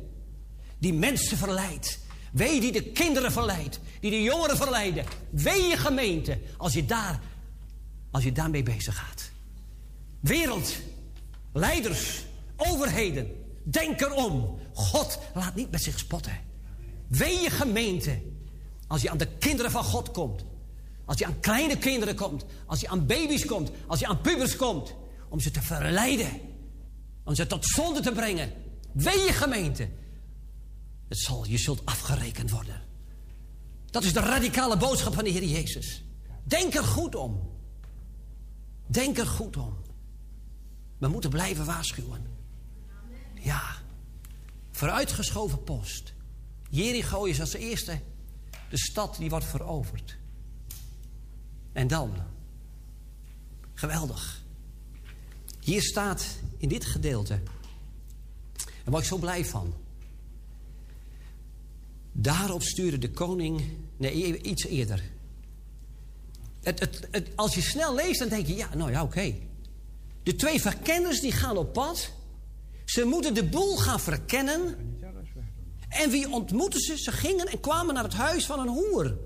[0.79, 1.99] die mensen verleidt.
[2.33, 3.81] Wee die de kinderen verleidt.
[4.01, 5.05] Die de jongeren verleiden.
[5.31, 7.21] Wee je gemeente als je, daar,
[8.11, 9.31] als je daarmee bezig gaat.
[10.21, 10.77] Wereld,
[11.53, 12.25] leiders,
[12.57, 14.59] overheden, denk erom.
[14.73, 16.39] God laat niet met zich spotten.
[17.09, 18.23] Wee je gemeente
[18.87, 20.45] als je aan de kinderen van God komt.
[21.05, 22.45] Als je aan kleine kinderen komt.
[22.67, 23.71] Als je aan baby's komt.
[23.87, 24.95] Als je aan pubers komt.
[25.29, 26.41] Om ze te verleiden.
[27.25, 28.53] Om ze tot zonde te brengen.
[28.93, 29.89] Wee je gemeente.
[31.09, 32.83] Het zal, je zult afgerekend worden.
[33.91, 36.05] Dat is de radicale boodschap van de Heer Jezus.
[36.45, 37.51] Denk er goed om.
[38.87, 39.77] Denk er goed om.
[40.99, 42.27] We moeten blijven waarschuwen.
[43.35, 43.63] Ja.
[44.71, 46.15] Vooruitgeschoven post.
[46.71, 48.01] Jericho is als eerste
[48.69, 50.19] de stad die wordt veroverd.
[51.73, 52.13] En dan,
[53.77, 54.45] Geweldig.
[55.67, 56.27] Hier staat
[56.59, 57.41] in dit gedeelte.
[58.55, 59.75] Daar word ik zo blij van.
[62.13, 63.63] Daarop stuurde de koning.
[63.97, 65.03] Nee, iets eerder.
[66.63, 69.35] Het, het, als je snel leest, dan denk je: ja, nou ja, oké.
[70.23, 72.11] De twee verkenners die gaan op pad.
[72.85, 74.77] Ze moeten de boel gaan verkennen.
[75.89, 76.99] En wie ontmoeten ze?
[76.99, 79.19] Ze gingen en kwamen naar het huis van een hoer.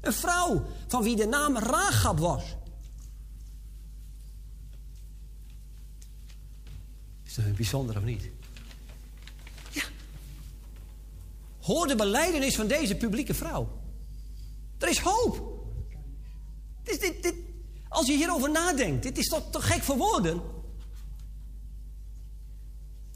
[0.00, 2.42] Een vrouw van wie de naam Ragab was.
[7.44, 8.30] Dat bijzonder of niet?
[9.70, 9.82] Ja.
[11.60, 13.80] Hoor de beleidenis van deze publieke vrouw.
[14.78, 15.58] Er is hoop.
[16.82, 17.34] Dit, dit, dit,
[17.88, 20.42] als je hierover nadenkt, dit is toch te gek voor woorden.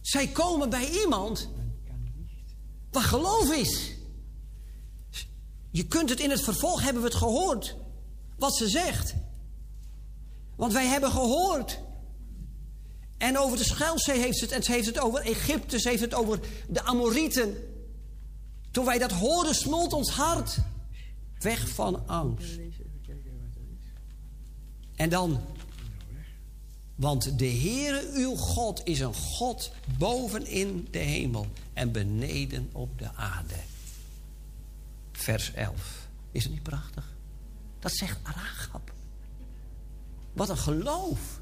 [0.01, 1.51] Zij komen bij iemand
[2.91, 3.97] waar geloof is.
[5.70, 7.77] Je kunt het in het vervolg hebben we het gehoord.
[8.39, 9.14] Wat ze zegt.
[10.57, 11.81] Want wij hebben gehoord.
[13.23, 14.53] En over de Schelzee heeft het.
[14.53, 15.81] En ze heeft het over Egypte.
[15.81, 17.57] Ze heeft het over de Amorieten.
[18.70, 20.59] Toen wij dat hoorden, smolt ons hart.
[21.39, 22.59] Weg van angst.
[24.95, 25.41] En dan.
[26.95, 32.99] Want de Heere uw God is een God boven in de hemel en beneden op
[32.99, 33.57] de aarde.
[35.12, 36.09] Vers 11.
[36.33, 37.14] Is het niet prachtig?
[37.79, 38.93] Dat zegt Aragab.
[40.33, 41.41] Wat een geloof.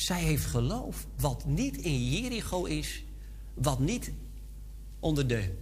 [0.00, 3.04] Zij heeft geloof wat niet in Jericho is,
[3.54, 4.12] wat niet
[5.00, 5.54] onder de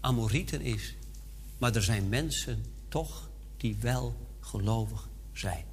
[0.00, 0.96] Amorieten is.
[1.58, 5.64] Maar er zijn mensen toch die wel gelovig zijn.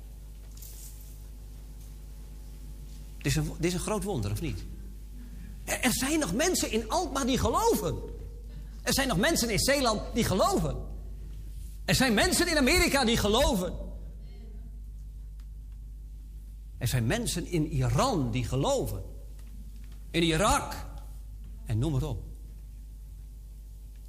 [3.18, 4.64] Dit is een, dit is een groot wonder, of niet?
[5.64, 7.98] Er, zijn nog mensen in Alkmaar die geloven.
[8.82, 10.78] Er zijn nog mensen in Zeeland die geloven.
[11.86, 13.89] Er zijn mensen in Amerika die geloven.
[16.80, 19.04] Er zijn mensen in Iran die geloven.
[20.12, 20.86] In Irak.
[21.66, 22.24] En noem maar op.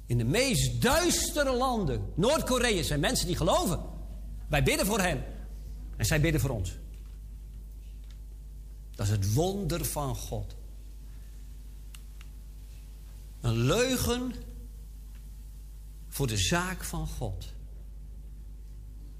[0.05, 3.79] In de meest duistere landen, Noord-Korea, zijn mensen die geloven.
[4.47, 5.23] Wij bidden voor hen.
[5.95, 6.77] En zij bidden voor ons.
[8.95, 10.55] Dat is het wonder van God.
[13.41, 14.33] Een leugen
[16.09, 17.53] voor de zaak van God.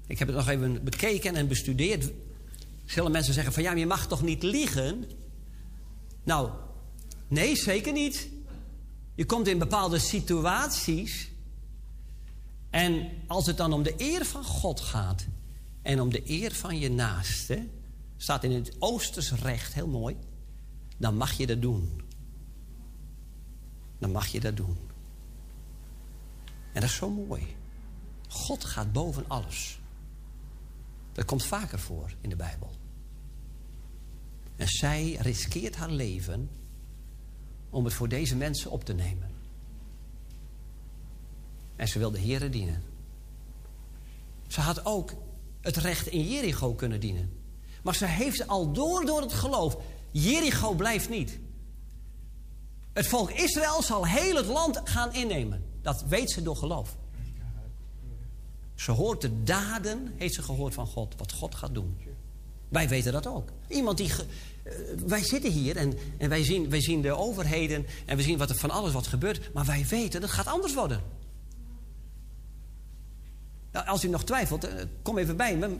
[0.06, 2.12] Ik heb het nog even bekeken en bestudeerd.
[2.92, 5.04] Zullen mensen zeggen van ja, maar je mag toch niet liegen?
[6.24, 6.50] Nou,
[7.28, 8.28] nee, zeker niet.
[9.14, 11.30] Je komt in bepaalde situaties.
[12.70, 15.26] En als het dan om de eer van God gaat
[15.82, 17.68] en om de eer van je naaste,
[18.16, 20.16] staat in het Oosters recht heel mooi,
[20.98, 22.00] dan mag je dat doen.
[23.98, 24.78] Dan mag je dat doen.
[26.72, 27.56] En dat is zo mooi.
[28.28, 29.78] God gaat boven alles.
[31.12, 32.80] Dat komt vaker voor in de Bijbel.
[34.56, 36.50] En zij riskeert haar leven
[37.70, 39.30] om het voor deze mensen op te nemen.
[41.76, 42.82] En ze wil de Heeren dienen.
[44.46, 45.14] Ze had ook
[45.60, 47.32] het recht in Jericho kunnen dienen.
[47.82, 49.76] Maar ze heeft al door door het geloof.
[50.10, 51.38] Jericho blijft niet.
[52.92, 55.64] Het volk Israël zal heel het land gaan innemen.
[55.82, 56.96] Dat weet ze door geloof.
[58.74, 61.96] Ze hoort de daden, heeft ze gehoord van God, wat God gaat doen.
[62.72, 63.48] Wij weten dat ook.
[63.68, 64.10] Iemand die.
[64.62, 64.72] Eh,
[65.06, 68.50] wij zitten hier en, en wij, zien, wij zien de overheden en we zien wat
[68.50, 71.00] er van alles wat gebeurt, maar wij weten dat gaat anders worden.
[73.72, 75.76] Nou, als u nog twijfelt, eh, kom even bij me.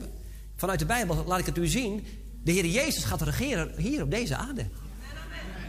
[0.55, 2.05] Vanuit de Bijbel laat ik het u zien.
[2.43, 4.65] De Heer Jezus gaat regeren hier op deze aarde.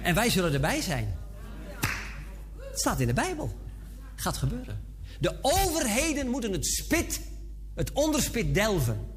[0.03, 1.17] En wij zullen erbij zijn.
[2.59, 3.59] Het staat in de Bijbel.
[4.15, 4.81] Gaat gebeuren.
[5.21, 7.21] De overheden moeten het spit,
[7.75, 9.14] het onderspit delven.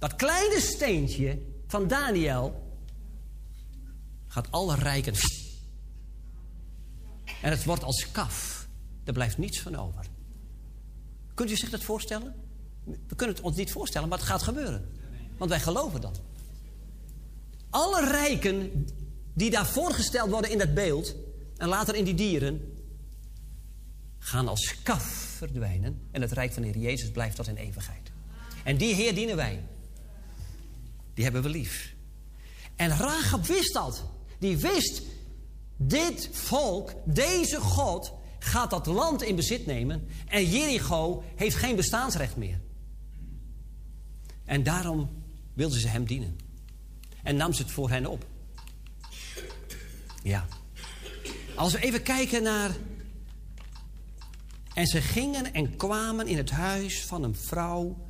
[0.00, 2.74] Dat kleine steentje van Daniel
[4.26, 5.14] gaat alle rijken.
[7.42, 8.66] En het wordt als kaf.
[9.04, 10.06] Er blijft niets van over.
[11.34, 12.34] Kunt u zich dat voorstellen?
[12.84, 14.88] We kunnen het ons niet voorstellen, maar het gaat gebeuren.
[15.36, 16.20] Want wij geloven dat.
[17.70, 18.86] Alle rijken
[19.34, 21.14] die daar voorgesteld worden in dat beeld,
[21.56, 22.74] en later in die dieren,
[24.18, 25.04] gaan als kaf
[25.36, 26.08] verdwijnen.
[26.10, 28.10] En het rijk van de Heer Jezus blijft tot in eeuwigheid.
[28.64, 29.62] En die Heer dienen wij.
[31.20, 31.94] Die hebben we lief.
[32.76, 34.04] En Rahab wist dat.
[34.38, 35.02] Die wist,
[35.76, 40.08] dit volk, deze God, gaat dat land in bezit nemen.
[40.26, 42.60] En Jericho heeft geen bestaansrecht meer.
[44.44, 45.10] En daarom
[45.54, 46.38] wilde ze hem dienen.
[47.22, 48.26] En nam ze het voor hen op.
[50.22, 50.46] Ja.
[51.54, 52.76] Als we even kijken naar.
[54.74, 58.06] En ze gingen en kwamen in het huis van een vrouw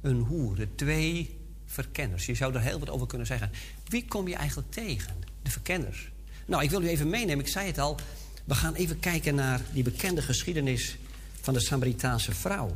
[0.00, 0.56] een hoer.
[0.56, 1.39] De twee
[1.70, 2.26] verkenners.
[2.26, 3.50] Je zou er heel wat over kunnen zeggen.
[3.88, 5.14] Wie kom je eigenlijk tegen?
[5.42, 6.10] De verkenners.
[6.46, 7.44] Nou, ik wil u even meenemen.
[7.44, 7.98] Ik zei het al.
[8.44, 10.96] We gaan even kijken naar die bekende geschiedenis
[11.40, 12.74] van de Samaritaanse vrouw.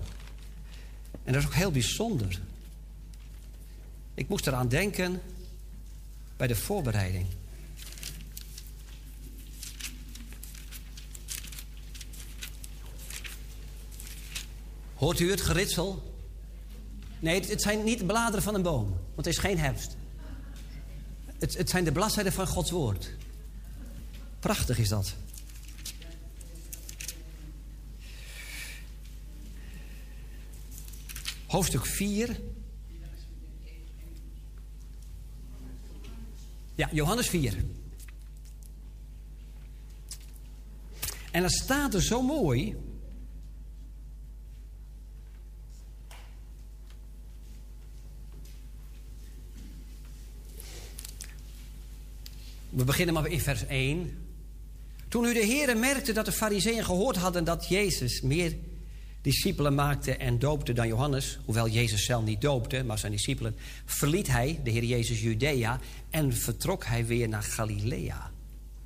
[1.24, 2.40] En dat is ook heel bijzonder.
[4.14, 5.20] Ik moest eraan denken
[6.36, 7.26] bij de voorbereiding.
[14.94, 16.13] Hoort u het geritsel?
[17.24, 19.96] Nee, het, zijn niet de bladeren van een boom, want het is geen herfst.
[21.38, 23.10] Het, het zijn de bladzijden van Gods woord.
[24.40, 25.14] Prachtig is dat.
[31.46, 32.40] Hoofdstuk 4.
[36.74, 37.54] Ja, Johannes 4.
[41.30, 42.76] En dan staat er zo mooi.
[52.74, 54.18] We beginnen maar in vers 1.
[55.08, 58.56] Toen nu de Heeren merkte dat de fariseeën gehoord hadden dat Jezus meer
[59.20, 64.26] discipelen maakte en doopte dan Johannes, hoewel Jezus zelf niet doopte, maar zijn discipelen, verliet
[64.26, 65.80] hij, de Heer Jezus, Judea
[66.10, 68.30] en vertrok hij weer naar Galilea.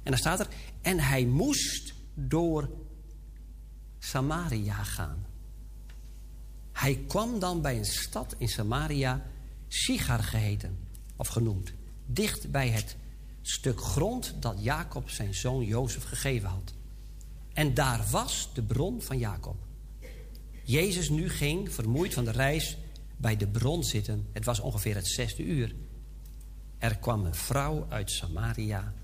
[0.02, 0.48] En dan staat er,
[0.82, 2.70] en hij moest door
[3.98, 5.27] Samaria gaan.
[6.73, 9.27] Hij kwam dan bij een stad in Samaria,
[9.69, 10.78] Sigar geheten,
[11.16, 11.73] of genoemd,
[12.06, 12.97] dicht bij het
[13.49, 16.73] stuk grond dat Jacob zijn zoon Jozef gegeven had.
[17.53, 19.57] En daar was de bron van Jacob.
[20.65, 22.77] Jezus nu ging, vermoeid van de reis,
[23.16, 24.27] bij de bron zitten.
[24.33, 25.75] Het was ongeveer het zesde uur.
[26.79, 28.95] Er kwam een vrouw uit Samaria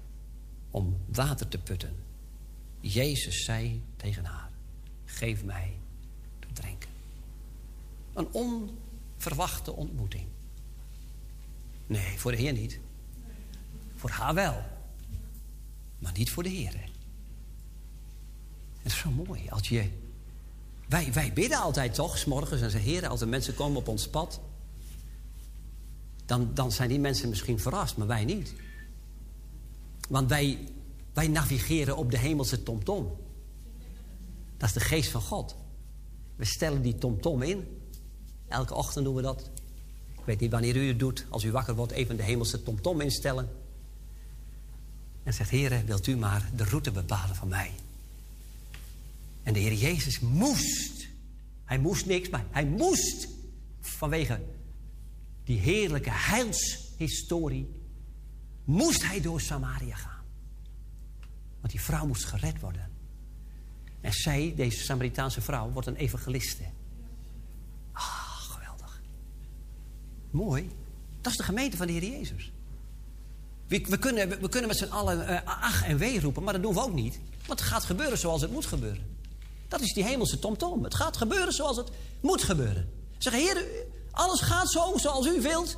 [0.71, 1.95] om water te putten.
[2.81, 4.51] Jezus zei tegen haar:
[5.05, 5.77] Geef mij
[6.39, 6.91] te drinken.
[8.12, 10.27] Een onverwachte ontmoeting.
[11.87, 12.81] Nee, voor de Heer niet.
[14.05, 14.63] Voor haar wel.
[15.99, 16.73] Maar niet voor de Heer.
[18.83, 19.91] Het is zo mooi als je.
[20.89, 23.89] Wij, wij bidden altijd toch, s morgens en zeggen: Heer, als er mensen komen op
[23.89, 24.41] ons pad.
[26.25, 28.55] Dan, dan zijn die mensen misschien verrast, maar wij niet.
[30.09, 30.69] Want wij,
[31.13, 33.17] wij navigeren op de hemelse tomtom.
[34.57, 35.57] Dat is de geest van God.
[36.37, 37.81] We stellen die tomtom in.
[38.49, 39.51] Elke ochtend doen we dat.
[40.13, 41.27] Ik weet niet wanneer u het doet.
[41.29, 43.63] Als u wakker wordt, even de hemelse tomtom instellen.
[45.25, 47.71] En zegt, Heer, wilt u maar de route bepalen van mij?
[49.43, 51.07] En de Heer Jezus moest.
[51.65, 53.29] Hij moest niks, maar hij moest.
[53.81, 54.41] Vanwege
[55.45, 57.83] die heerlijke heilshistorie.
[58.65, 60.25] Moest hij door Samaria gaan.
[61.61, 62.91] Want die vrouw moest gered worden.
[64.01, 66.65] En zij, deze Samaritaanse vrouw, wordt een evangeliste.
[67.93, 69.01] Ah, geweldig.
[70.31, 70.71] Mooi.
[71.21, 72.53] Dat is de gemeente van de Heer Jezus.
[73.69, 76.62] We, we kunnen, we kunnen met z'n allen uh, ach en wee roepen, maar dat
[76.62, 77.19] doen we ook niet.
[77.47, 79.16] Want het gaat gebeuren zoals het moet gebeuren.
[79.69, 80.85] Dat is die hemelse tomtom.
[80.85, 82.91] Het gaat gebeuren zoals het moet gebeuren.
[83.19, 83.65] Zeg, Heer,
[84.11, 85.77] alles gaat zo zoals u wilt.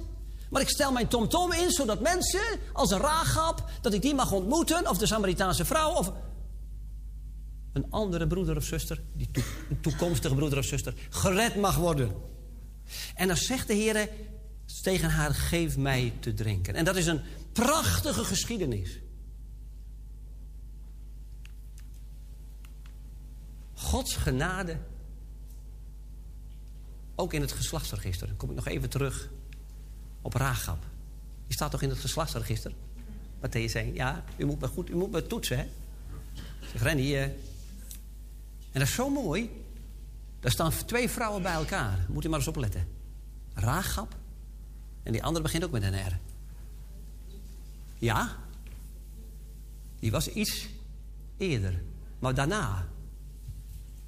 [0.50, 3.70] Maar ik stel mijn tomtom in, zodat mensen als een raagap...
[3.80, 5.92] dat ik die mag ontmoeten, of de Samaritaanse vrouw...
[5.92, 6.12] of
[7.72, 9.28] een andere broeder of zuster, die
[9.70, 10.94] een toekomstige broeder of zuster...
[11.10, 12.14] gered mag worden.
[13.14, 14.08] En dan zegt de Heer
[14.82, 16.74] tegen haar, geef mij te drinken.
[16.74, 17.20] En dat is een
[17.56, 19.00] prachtige geschiedenis.
[23.74, 24.78] Gods genade.
[27.14, 28.26] Ook in het geslachtsregister.
[28.26, 29.28] Dan kom ik nog even terug
[30.22, 30.84] op Raagap.
[31.44, 32.72] Die staat toch in het geslachtsregister?
[33.40, 33.94] Matthäus 1.
[33.94, 35.66] Ja, u moet me goed, u moet me toetsen, hè?
[36.72, 36.94] Zeg.
[36.94, 37.22] Uh...
[37.22, 37.32] En
[38.72, 39.64] dat is zo mooi.
[40.40, 42.06] Daar staan twee vrouwen bij elkaar.
[42.08, 42.88] Moet u maar eens opletten.
[43.54, 44.16] Raagap.
[45.02, 46.18] En die andere begint ook met een R.
[47.98, 48.36] Ja.
[49.98, 50.68] Die was iets
[51.36, 51.82] eerder.
[52.18, 52.86] Maar daarna.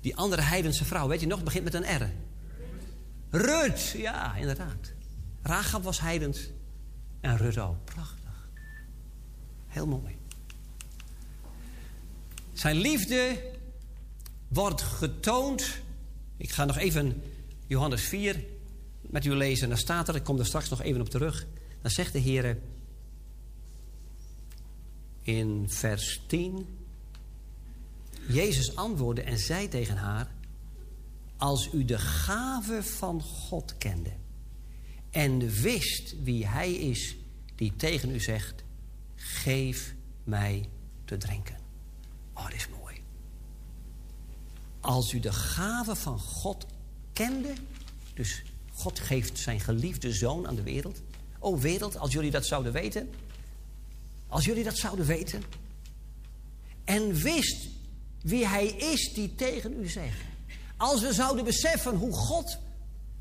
[0.00, 2.10] Die andere heidense vrouw, weet je nog, begint met een R.
[3.30, 4.92] Rut, ja, inderdaad.
[5.42, 6.50] Rachab was heidens.
[7.20, 7.84] En Rut ook.
[7.84, 8.48] Prachtig.
[9.66, 10.16] Heel mooi.
[12.52, 13.52] Zijn liefde
[14.48, 15.80] wordt getoond.
[16.36, 17.22] Ik ga nog even
[17.66, 18.44] Johannes 4
[19.00, 19.68] met u lezen.
[19.68, 21.46] Dan staat er, ik kom er straks nog even op terug.
[21.82, 22.58] Dan zegt de Heer
[25.28, 26.66] in vers 10.
[28.28, 30.30] Jezus antwoordde en zei tegen haar:
[31.36, 34.12] Als u de gave van God kende
[35.10, 37.16] en wist wie Hij is
[37.54, 38.64] die tegen u zegt:
[39.14, 39.94] Geef
[40.24, 40.68] mij
[41.04, 41.56] te drinken.
[42.34, 43.00] Oh, dat is mooi.
[44.80, 46.66] Als u de gave van God
[47.12, 47.52] kende,
[48.14, 48.42] dus
[48.72, 51.02] God geeft zijn geliefde zoon aan de wereld.
[51.38, 53.08] O wereld, als jullie dat zouden weten.
[54.28, 55.42] Als jullie dat zouden weten.
[56.84, 57.68] En wist
[58.22, 60.20] wie hij is die tegen u zegt.
[60.76, 62.58] Als we zouden beseffen hoe God,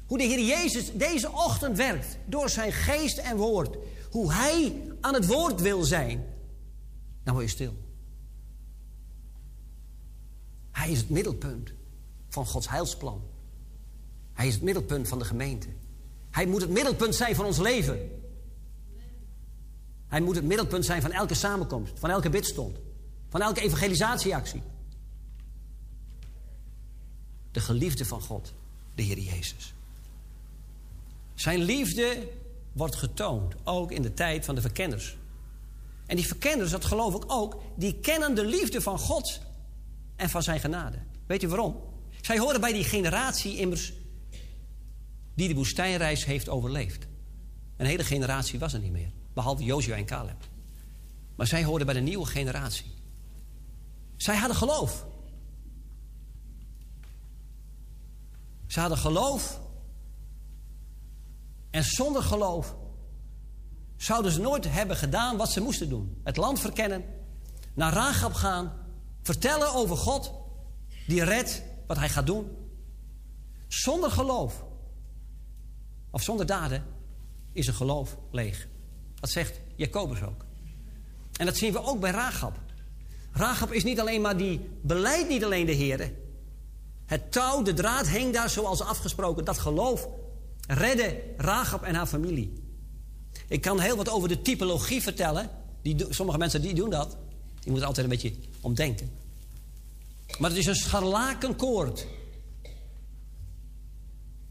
[0.06, 2.18] hoe de Heer Jezus deze ochtend werkt.
[2.26, 3.78] Door zijn geest en woord.
[4.12, 6.26] Hoe hij aan het woord wil zijn.
[7.24, 7.74] Dan word je stil.
[10.72, 11.72] Hij is het middelpunt
[12.30, 13.22] van Gods heilsplan.
[14.34, 15.68] Hij is het middelpunt van de gemeente.
[16.30, 18.17] Hij moet het middelpunt zijn van ons leven.
[20.08, 22.78] Hij moet het middelpunt zijn van elke samenkomst, van elke bidstond,
[23.30, 24.62] van elke evangelisatieactie.
[27.52, 28.54] De geliefde van God,
[28.96, 29.74] de Heer Jezus.
[31.34, 32.30] Zijn liefde
[32.72, 35.18] wordt getoond, ook in de tijd van de verkenners.
[36.06, 39.42] En die verkenners, dat geloof ik ook, die kennen de liefde van God
[40.16, 40.98] en van zijn genade.
[41.26, 41.76] Weet je waarom?
[42.22, 43.94] Zij horen bij die generatie immers
[45.34, 47.08] die de woestijnreis heeft overleefd.
[47.78, 50.48] Een hele generatie was er niet meer, behalve Jozua en Caleb.
[51.36, 52.92] Maar zij hoorden bij de nieuwe generatie.
[54.16, 55.06] Zij hadden geloof.
[58.68, 59.62] Ze hadden geloof.
[61.70, 62.76] En zonder geloof
[63.98, 66.22] zouden ze nooit hebben gedaan wat ze moesten doen.
[66.24, 67.04] Het land verkennen,
[67.74, 68.74] naar Rahab gaan,
[69.22, 70.34] vertellen over God,
[71.08, 72.58] die redt wat hij gaat doen.
[73.68, 74.66] Zonder geloof,
[76.10, 76.86] of zonder daden,
[77.52, 78.68] is een geloof leeg.
[79.20, 80.46] Dat zegt Jacobus ook.
[81.38, 82.60] En dat zien we ook bij Rahab.
[83.32, 86.12] Rahab is niet alleen maar die beleidt niet alleen de Heer.
[87.06, 89.46] Het touw, de draad hing daar zoals afgesproken.
[89.46, 90.08] Dat geloof
[90.68, 92.54] redde Rahab en haar familie.
[93.48, 95.50] Ik kan heel wat over de typologie vertellen.
[95.82, 97.18] Die, sommige mensen die doen dat.
[97.60, 99.12] Die moeten altijd een beetje omdenken.
[100.40, 102.08] Maar het is een scharlakenkoord.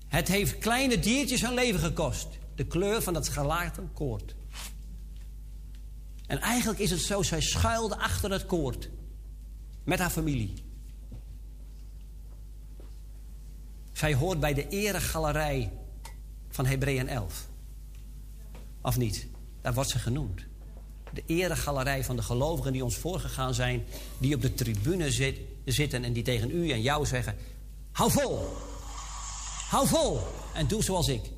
[0.06, 2.28] Het heeft kleine diertjes hun leven gekost.
[2.55, 4.35] De kleur van dat scharlakenkoord.
[6.26, 8.88] En eigenlijk is het zo, zij schuilde achter het koord.
[9.84, 10.54] Met haar familie.
[13.92, 15.72] Zij hoort bij de eregalerij
[16.48, 17.48] van Hebreeën 11.
[18.80, 19.26] Of niet?
[19.60, 20.44] Daar wordt ze genoemd.
[21.12, 23.84] De eregalerij van de gelovigen die ons voorgegaan zijn,
[24.18, 27.36] die op de tribune zit, zitten en die tegen u en jou zeggen:
[27.92, 28.38] Hou vol!
[29.68, 30.20] Hou vol!
[30.54, 31.30] En doe zoals ik.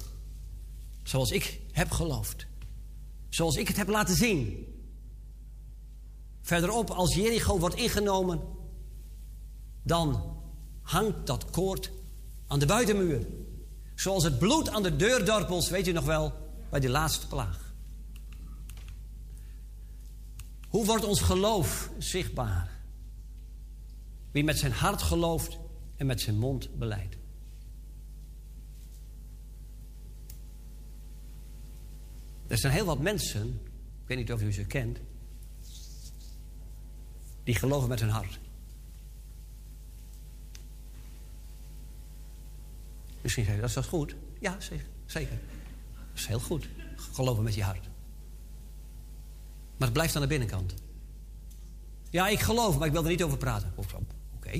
[1.02, 2.46] Zoals ik heb geloofd.
[3.28, 4.66] Zoals ik het heb laten zien.
[6.48, 8.40] Verderop, als Jericho wordt ingenomen,
[9.82, 10.36] dan
[10.82, 11.90] hangt dat koord
[12.46, 13.26] aan de buitenmuur.
[13.94, 16.32] Zoals het bloed aan de deurdorpels, weet u nog wel,
[16.70, 17.74] bij die laatste plaag.
[20.68, 22.70] Hoe wordt ons geloof zichtbaar?
[24.30, 25.58] Wie met zijn hart gelooft
[25.96, 27.16] en met zijn mond beleidt.
[32.46, 33.60] Er zijn heel wat mensen,
[34.02, 34.98] ik weet niet of u ze kent,
[37.48, 38.38] die geloven met hun hart.
[43.20, 44.14] Misschien zeg je, dat is goed?
[44.40, 44.56] Ja,
[45.06, 45.38] zeker.
[45.94, 46.68] Dat is heel goed.
[47.12, 47.88] Geloven met je hart.
[49.76, 50.74] Maar het blijft aan de binnenkant.
[52.10, 53.72] Ja, ik geloof, maar ik wil er niet over praten.
[54.36, 54.50] Oké.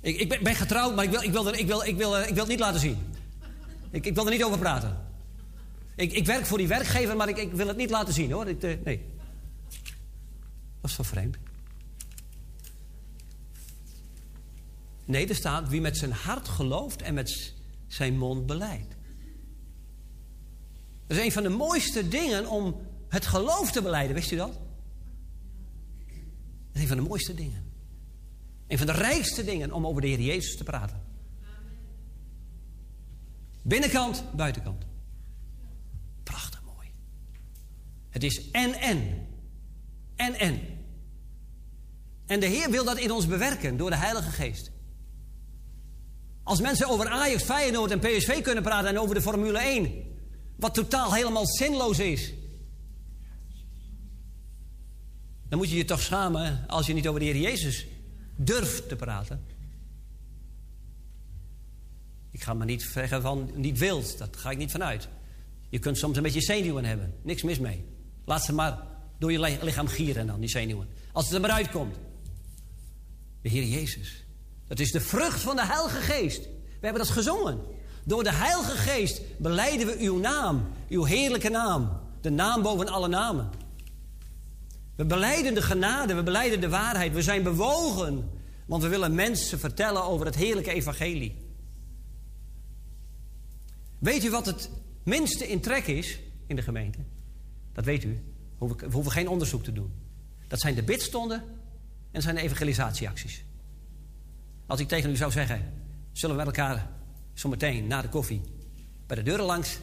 [0.00, 2.34] Ik, ik ben, getrouwd, maar ik wil, ik, wil er, ik, wil, ik, wil, ik
[2.34, 2.98] wil het niet laten zien.
[3.90, 5.06] Ik, ik wil er niet over praten.
[5.96, 8.48] Ik, ik werk voor die werkgever, maar ik, ik wil het niet laten zien hoor.
[8.48, 9.16] Uh, nee.
[10.80, 11.36] Dat is zo vreemd.
[15.04, 17.54] Nee, er staat wie met zijn hart gelooft en met
[17.86, 18.96] zijn mond beleidt.
[21.06, 24.52] Dat is een van de mooiste dingen om het geloof te beleiden, wist u dat?
[24.52, 24.60] Dat
[26.72, 27.64] is een van de mooiste dingen.
[28.66, 31.02] Een van de rijkste dingen om over de Heer Jezus te praten.
[33.62, 34.84] Binnenkant, buitenkant.
[36.22, 36.88] Prachtig mooi.
[38.10, 39.27] Het is en en.
[40.18, 40.60] En en.
[42.26, 44.70] En de Heer wil dat in ons bewerken door de Heilige Geest.
[46.42, 49.92] Als mensen over Ajax, Feyenoord en PSV kunnen praten en over de Formule 1,
[50.56, 52.32] wat totaal helemaal zinloos is.
[55.48, 57.86] Dan moet je je toch schamen als je niet over de Heer Jezus
[58.36, 59.46] durft te praten.
[62.30, 65.08] Ik ga maar niet zeggen van niet wilt, dat ga ik niet vanuit.
[65.68, 67.84] Je kunt soms een beetje zenuwen hebben, niks mis mee.
[68.24, 68.86] Laat ze maar
[69.18, 70.88] door je lichaam gieren dan, die zenuwen.
[71.12, 71.96] Als het er maar uitkomt.
[73.42, 74.24] De Heer Jezus.
[74.66, 76.42] Dat is de vrucht van de Heilige Geest.
[76.80, 77.60] We hebben dat gezongen.
[78.04, 82.00] Door de Heilige Geest beleiden we uw naam, uw heerlijke naam.
[82.20, 83.50] De naam boven alle namen.
[84.96, 87.12] We beleiden de genade, we beleiden de waarheid.
[87.12, 88.30] We zijn bewogen,
[88.66, 91.36] want we willen mensen vertellen over het heerlijke evangelie.
[93.98, 94.70] Weet u wat het
[95.02, 96.98] minste in trek is in de gemeente?
[97.72, 98.22] Dat weet u.
[98.58, 99.92] We hoeven, geen onderzoek te doen.
[100.48, 101.42] Dat zijn de bidstonden
[102.10, 103.44] en zijn de evangelisatieacties.
[104.66, 105.72] Als ik tegen u zou zeggen...
[106.12, 106.90] zullen we met elkaar
[107.34, 108.42] zometeen na de koffie
[109.06, 109.78] bij de deuren langs...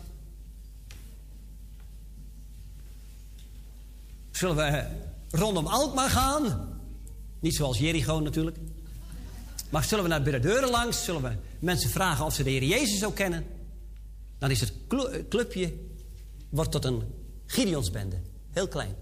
[4.31, 4.87] Zullen we
[5.29, 6.73] rondom Alkmaar gaan?
[7.39, 8.57] Niet zoals Jericho natuurlijk.
[9.69, 11.03] Maar zullen we naar de deuren langs?
[11.03, 13.45] Zullen we mensen vragen of ze de Heer Jezus ook kennen?
[14.37, 15.73] Dan is het clu- clubje
[16.49, 17.03] wordt tot een
[17.45, 18.21] Gideonsbende.
[18.55, 18.95] Heel klein.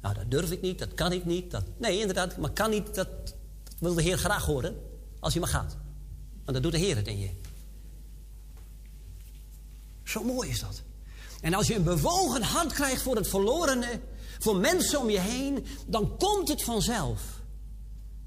[0.00, 1.50] Nou, dat durf ik niet, dat kan ik niet.
[1.50, 1.64] Dat...
[1.78, 3.08] Nee, inderdaad, maar kan niet, dat
[3.78, 4.76] wil de Heer graag horen.
[5.20, 5.76] Als je maar gaat.
[6.44, 7.30] Want dan doet de Heer het in je.
[10.04, 10.82] Zo mooi is dat.
[11.40, 14.00] En als je een bewogen hart krijgt voor het verlorene,
[14.38, 17.40] voor mensen om je heen, dan komt het vanzelf.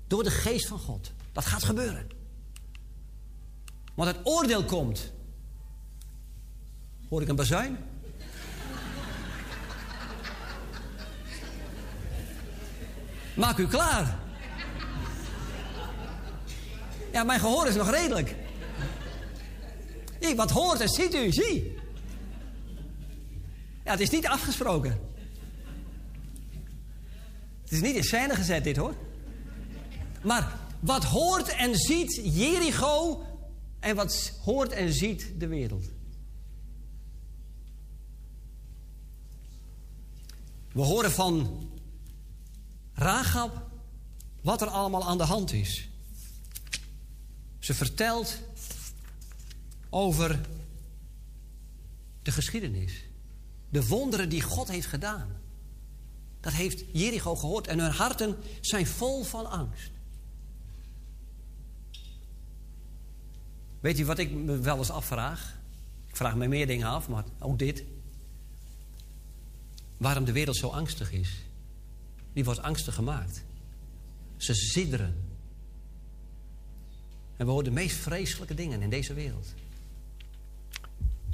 [0.08, 1.12] Door de geest van God.
[1.32, 2.10] Dat gaat gebeuren.
[3.96, 5.12] Want het oordeel komt.
[7.10, 7.91] Hoor ik een bazuin?
[13.36, 14.20] Maak u klaar.
[17.12, 18.36] Ja, mijn gehoor is nog redelijk.
[20.20, 21.80] Ik, wat hoort en ziet u, zie.
[23.84, 25.00] Ja, het is niet afgesproken.
[27.62, 28.96] Het is niet in scène gezet, dit hoor.
[30.24, 33.24] Maar wat hoort en ziet Jericho
[33.80, 35.86] en wat hoort en ziet de wereld?
[40.72, 41.70] We horen van
[42.94, 43.70] Rahab
[44.42, 45.90] wat er allemaal aan de hand is.
[47.60, 48.40] Ze vertelt
[49.90, 50.40] over
[52.22, 53.04] de geschiedenis.
[53.70, 55.40] De wonderen die God heeft gedaan.
[56.40, 59.92] Dat heeft Jericho gehoord en hun harten zijn vol van angst.
[63.80, 65.60] Weet u wat ik me wel eens afvraag?
[66.08, 67.84] Ik vraag me meer dingen af, maar ook dit.
[69.98, 71.44] Waarom de wereld zo angstig is.
[72.34, 73.44] Die wordt angstig gemaakt.
[74.38, 75.16] Ze sidderen.
[77.38, 79.54] En we horen de meest vreselijke dingen in deze wereld.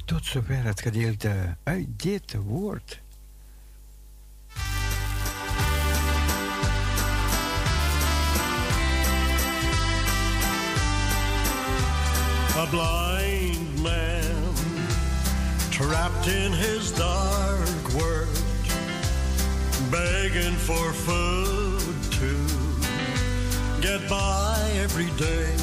[0.06, 3.02] Tot zover het gedeelte uit dit woord.
[12.56, 14.56] A blind man
[15.70, 17.47] trapped in his dark
[19.92, 22.30] begging for food to
[23.82, 25.54] get by every day.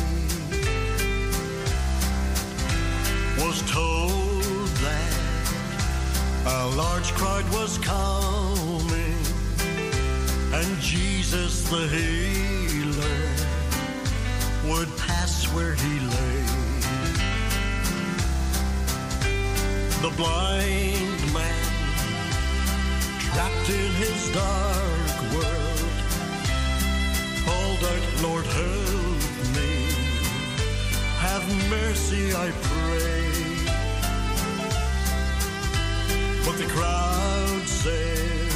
[3.38, 5.14] Was told that
[6.46, 9.18] a large crowd was coming,
[10.54, 13.20] and Jesus the healer
[14.70, 16.44] would pass where he lay.
[20.00, 21.23] The blind
[23.34, 25.94] man trapped in his dark world
[27.44, 29.22] called out, Lord, help
[29.54, 29.72] me.
[31.18, 33.34] Have mercy, I pray.
[36.44, 38.50] But the crowd said,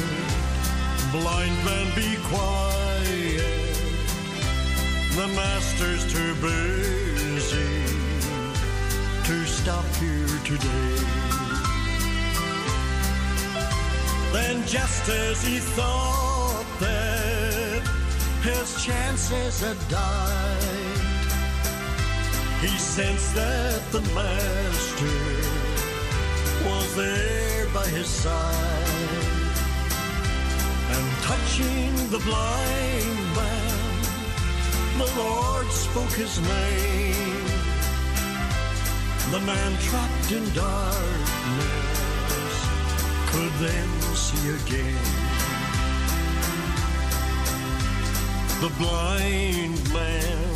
[1.11, 3.73] Blind man, be quiet.
[5.15, 7.83] The master's too busy
[9.25, 11.38] to stop here today.
[14.31, 17.81] Then, just as he thought that
[18.43, 20.99] his chances had died,
[22.61, 25.19] he sensed that the master
[26.69, 29.09] was there by his side.
[30.93, 34.01] And touching the blind man,
[34.99, 37.45] the Lord spoke his name.
[39.31, 41.78] The man trapped in darkness
[43.39, 45.03] could then see again.
[48.59, 50.55] The blind man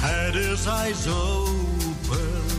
[0.00, 2.50] had his eyes opened.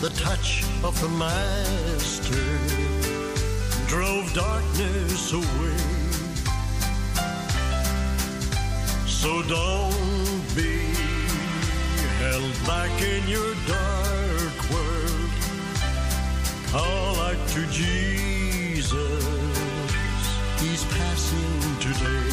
[0.00, 2.48] The touch of the Master
[3.88, 5.84] drove darkness away.
[9.06, 10.78] So don't be
[12.22, 14.29] held back in your dark.
[16.70, 18.94] Call out to Jesus,
[20.60, 22.30] He's passing today.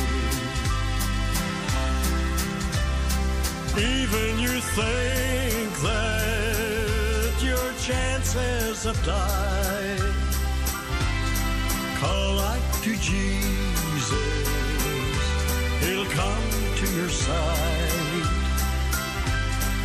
[3.78, 10.14] Even you think that your chances have died.
[11.98, 14.12] Call out to Jesus,
[15.82, 18.28] He'll come to your side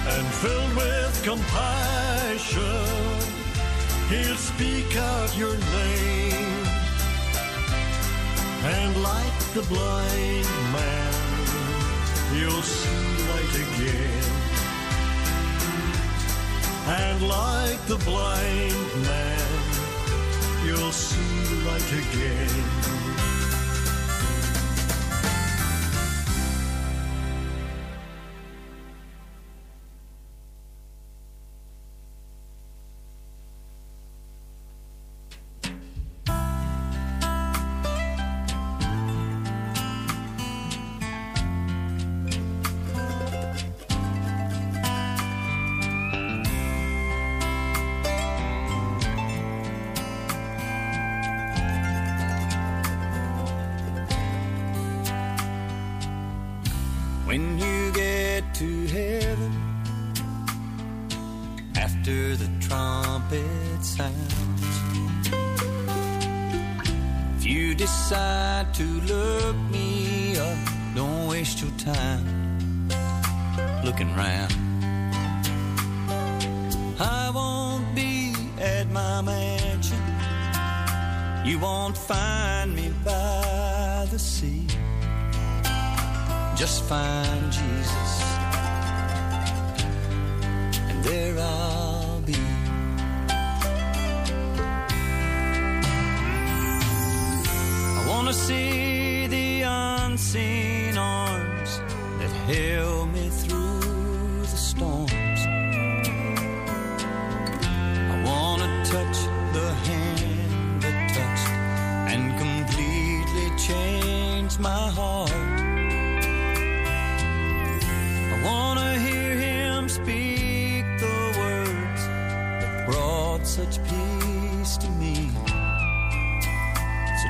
[0.08, 2.60] and filled with compassion,
[4.12, 6.66] he'll speak out your name.
[8.64, 11.14] And like the blind man,
[12.36, 14.24] you'll see light again.
[17.00, 19.62] And like the blind man,
[20.66, 22.71] you'll see light again.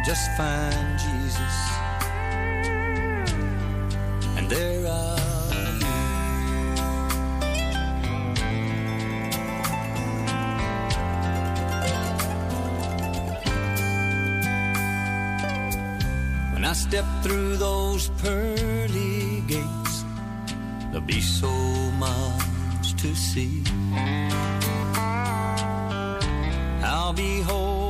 [0.05, 1.57] Just find Jesus,
[4.37, 5.17] and there I'll
[5.79, 5.87] be.
[16.53, 20.05] When I step through those pearly gates,
[20.91, 21.53] there'll be so
[21.99, 23.63] much to see.
[26.83, 27.82] I'll behold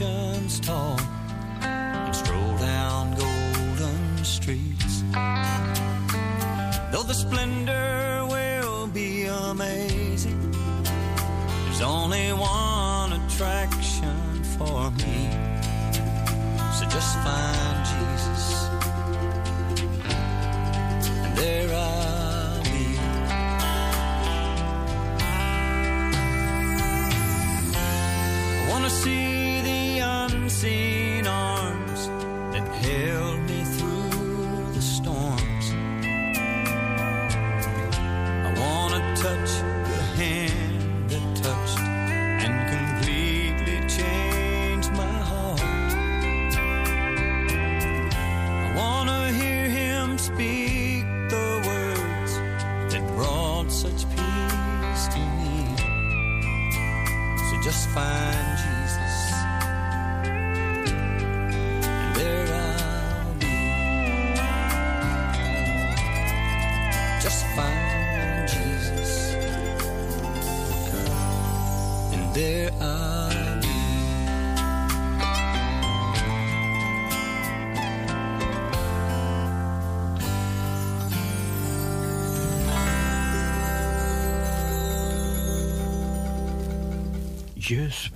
[0.00, 0.98] mansions tall
[1.62, 5.02] and stroll down golden streets.
[6.92, 10.52] Though the splendor will be amazing,
[11.64, 15.30] there's only one attraction for me.
[16.76, 18.65] So just find Jesus,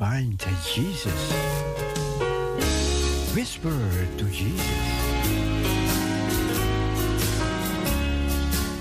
[0.00, 1.12] Find Jesus.
[3.36, 3.76] Whisper
[4.16, 4.64] to Jesus.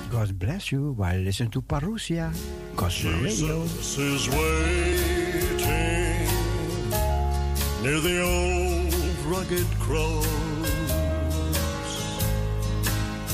[0.09, 2.31] God bless you while listening to Parousia
[2.77, 3.63] Gospel Radio.
[3.63, 5.59] Is waiting
[7.83, 8.95] near the old
[9.27, 10.23] rugged cross,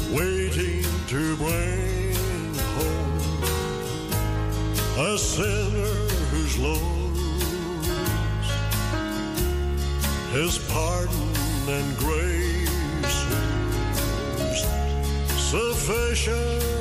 [0.09, 0.81] waiting
[1.13, 2.49] to bring
[2.81, 3.45] home
[5.05, 5.93] a sinner
[6.33, 6.94] who's lost.
[10.35, 11.33] His pardon
[11.69, 12.69] and grace
[15.37, 16.74] sufficient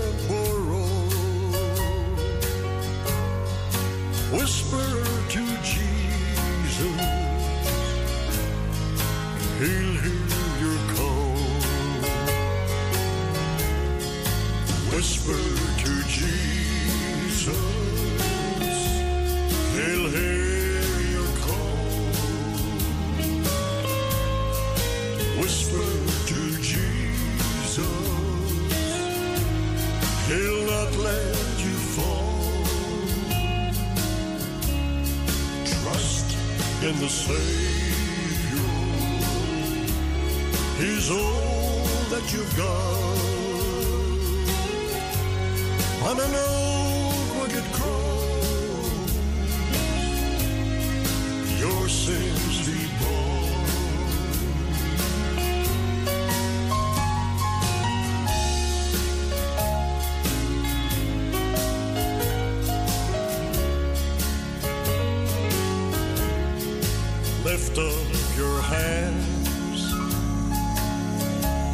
[67.77, 69.93] lift up your hands.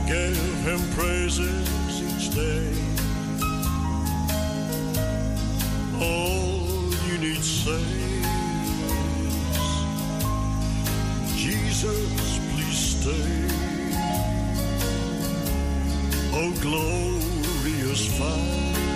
[0.06, 1.68] Give him praises
[2.02, 2.72] each day.
[6.01, 7.82] All you need say
[8.22, 9.59] is,
[11.36, 13.48] Jesus, please stay.
[16.32, 18.90] Oh, glorious Father.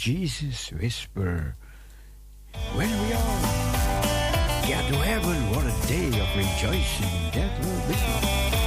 [0.00, 1.54] Jesus whisper.
[2.72, 3.42] When we all
[4.66, 8.59] get to heaven, what a day of rejoicing that will be.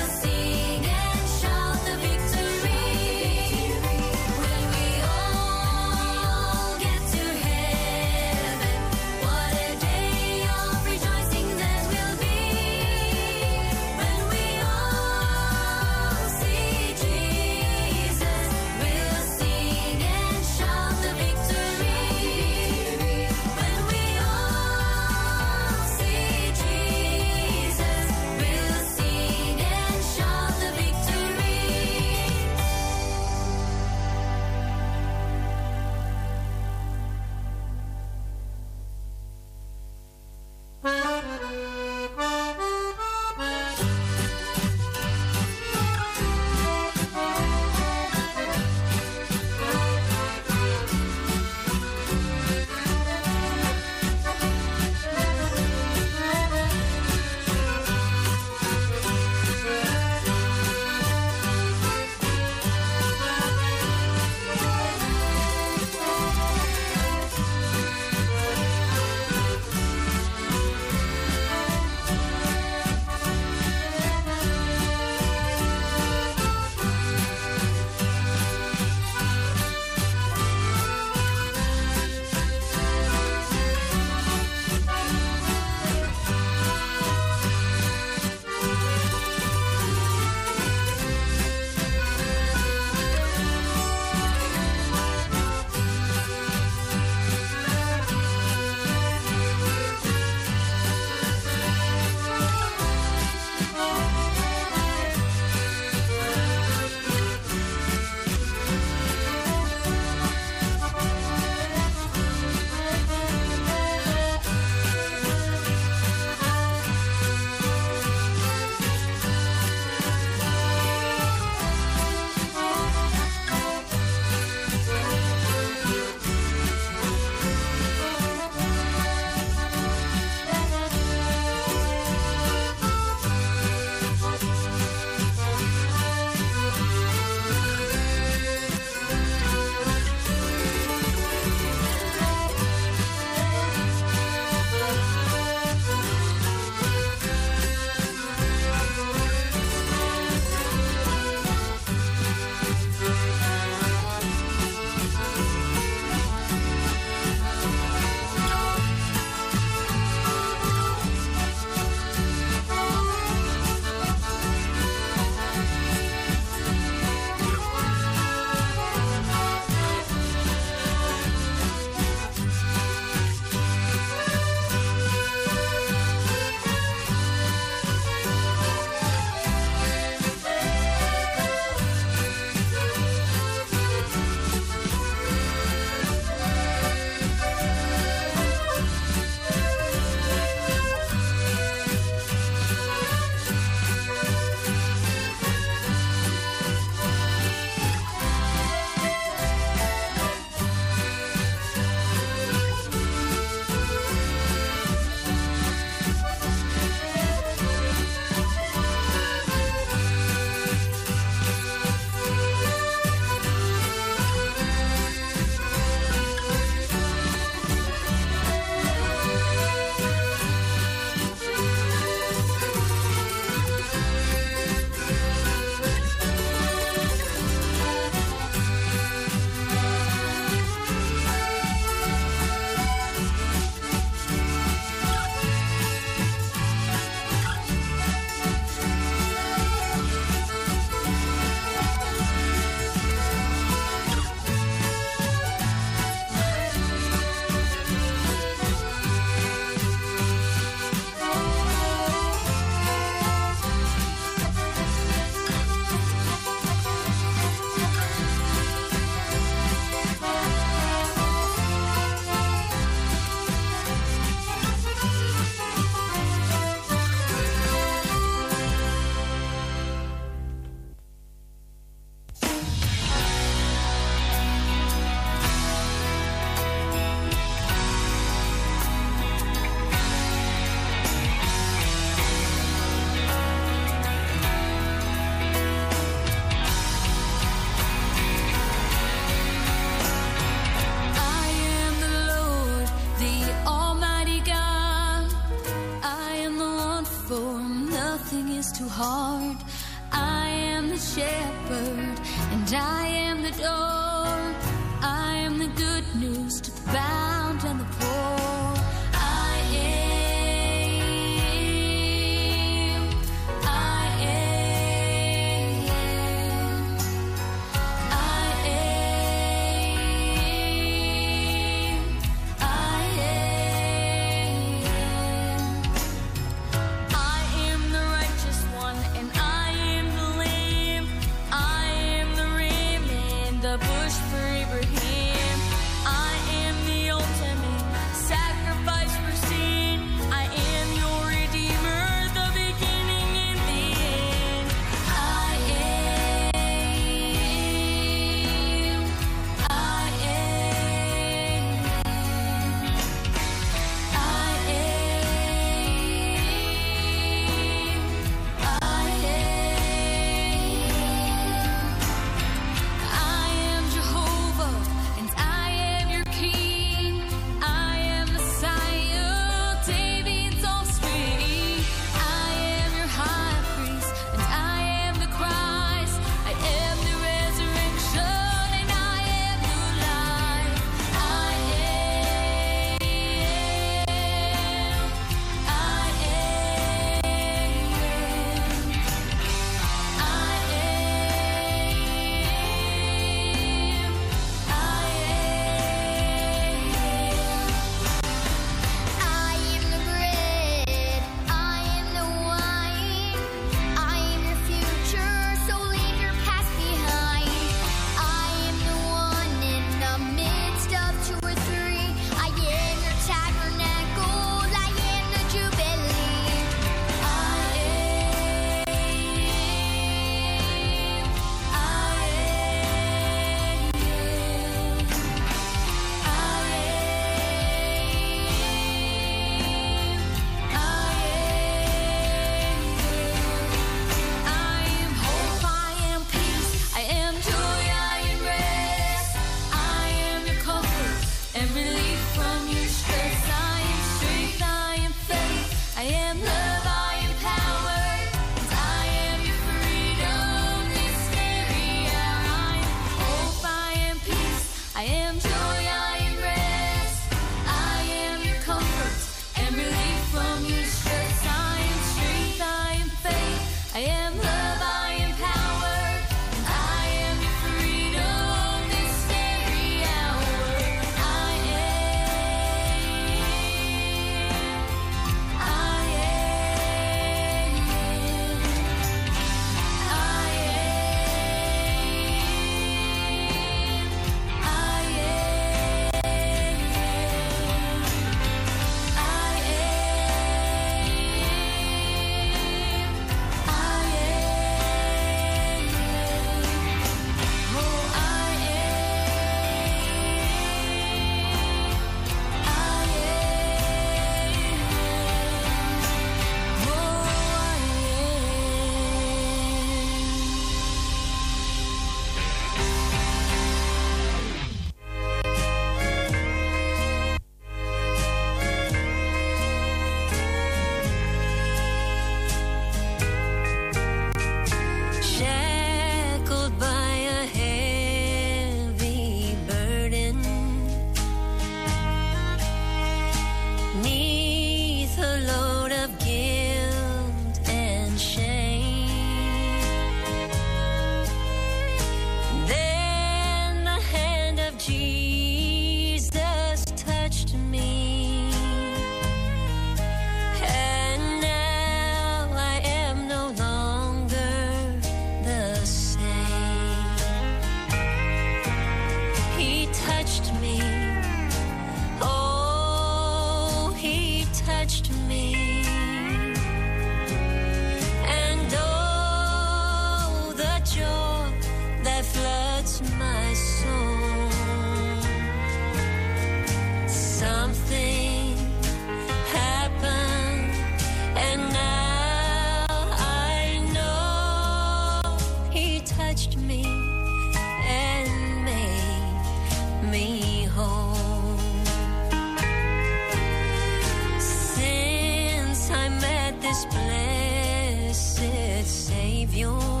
[598.83, 600.00] save your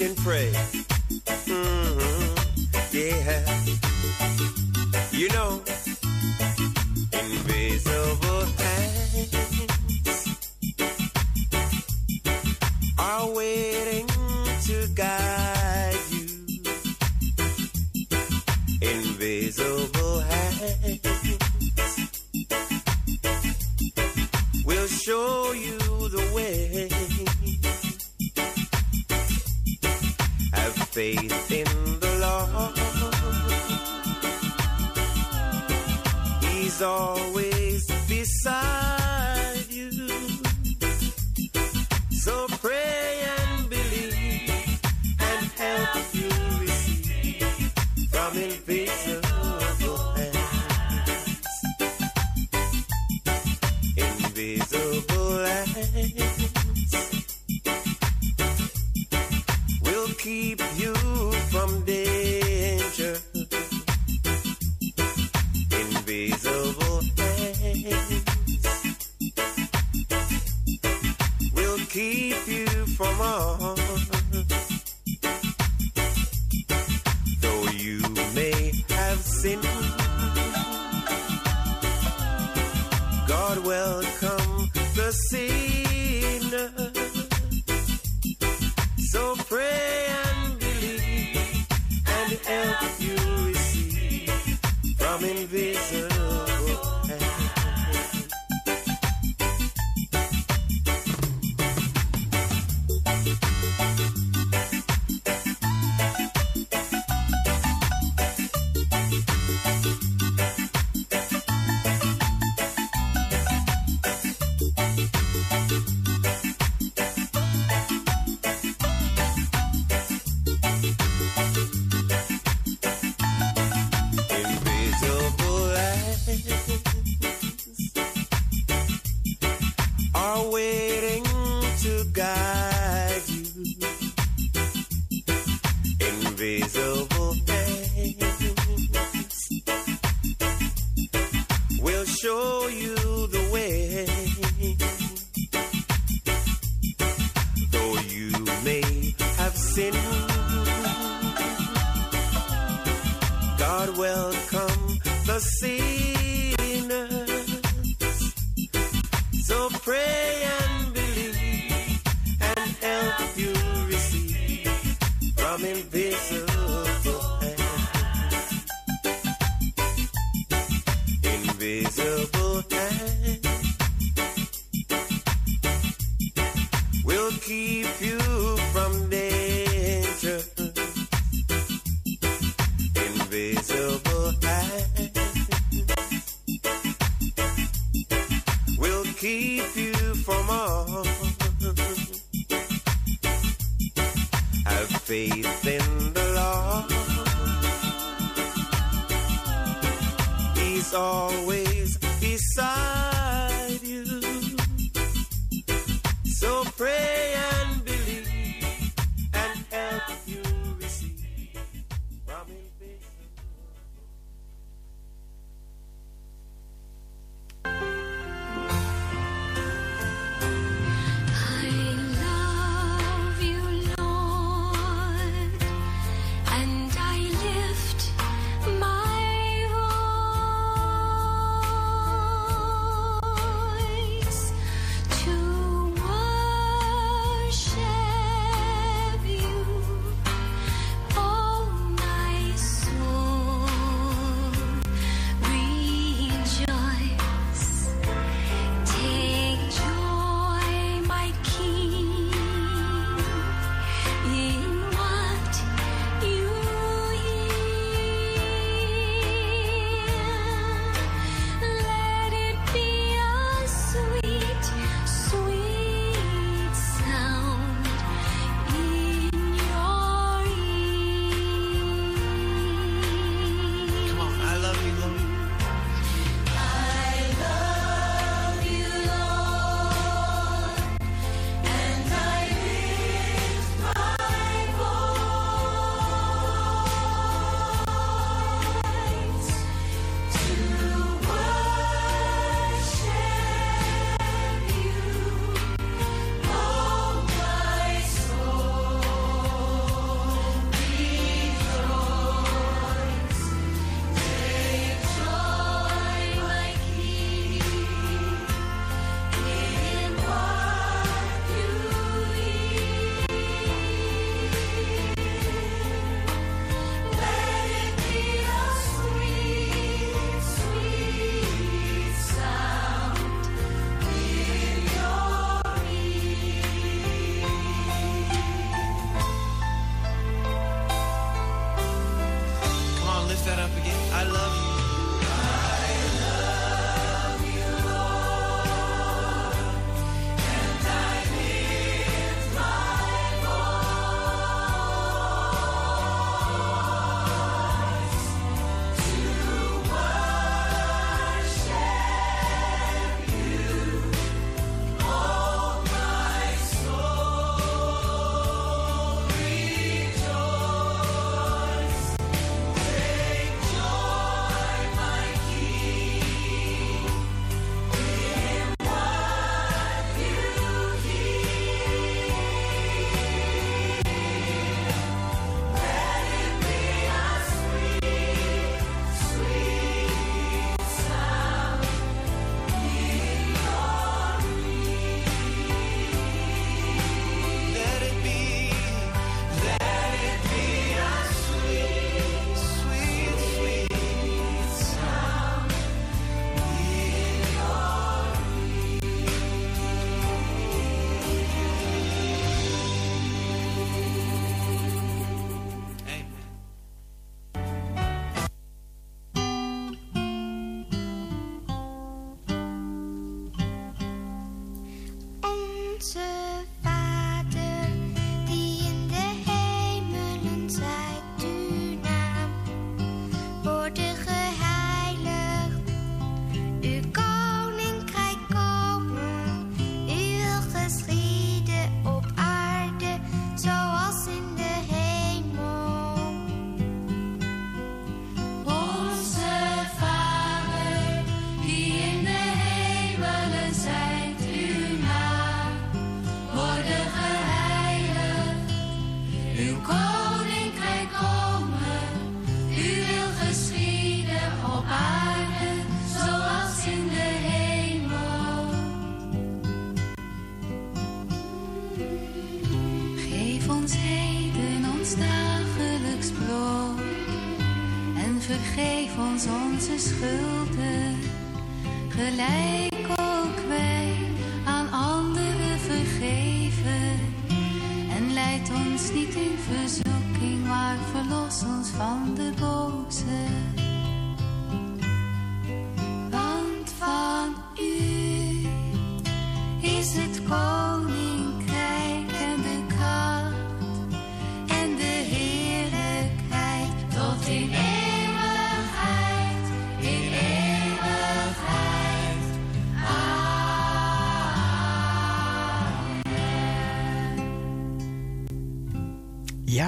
[0.00, 0.52] and pray.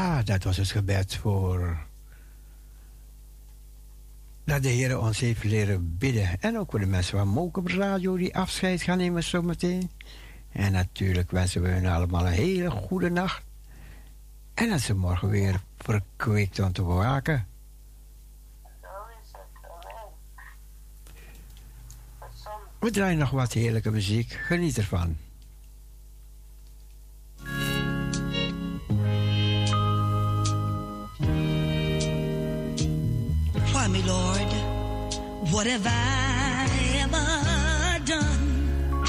[0.00, 1.78] Ja, dat was het gebed voor.
[4.44, 6.40] Dat de Heer ons heeft leren bidden.
[6.40, 9.90] En ook voor de mensen van Mokum Radio die afscheid gaan nemen zometeen.
[10.52, 13.42] En natuurlijk wensen we hun allemaal een hele goede nacht.
[14.54, 17.46] En dat ze morgen weer verkwikt om te waken.
[22.78, 24.32] We draaien nog wat heerlijke muziek.
[24.32, 25.16] Geniet ervan.
[35.52, 36.68] What have I
[37.02, 39.02] ever done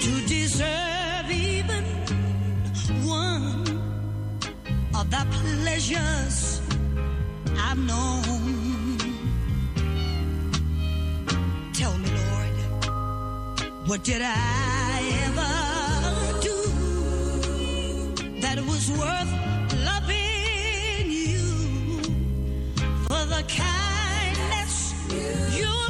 [0.00, 1.84] to deserve even
[3.04, 3.64] one
[4.94, 6.60] of the pleasures
[7.58, 8.98] I've known?
[11.74, 12.58] Tell me, Lord,
[13.88, 15.52] what did I ever
[16.48, 16.58] do
[18.40, 19.32] that was worth
[19.84, 21.46] loving you?
[23.06, 23.95] for the kindness
[25.34, 25.85] you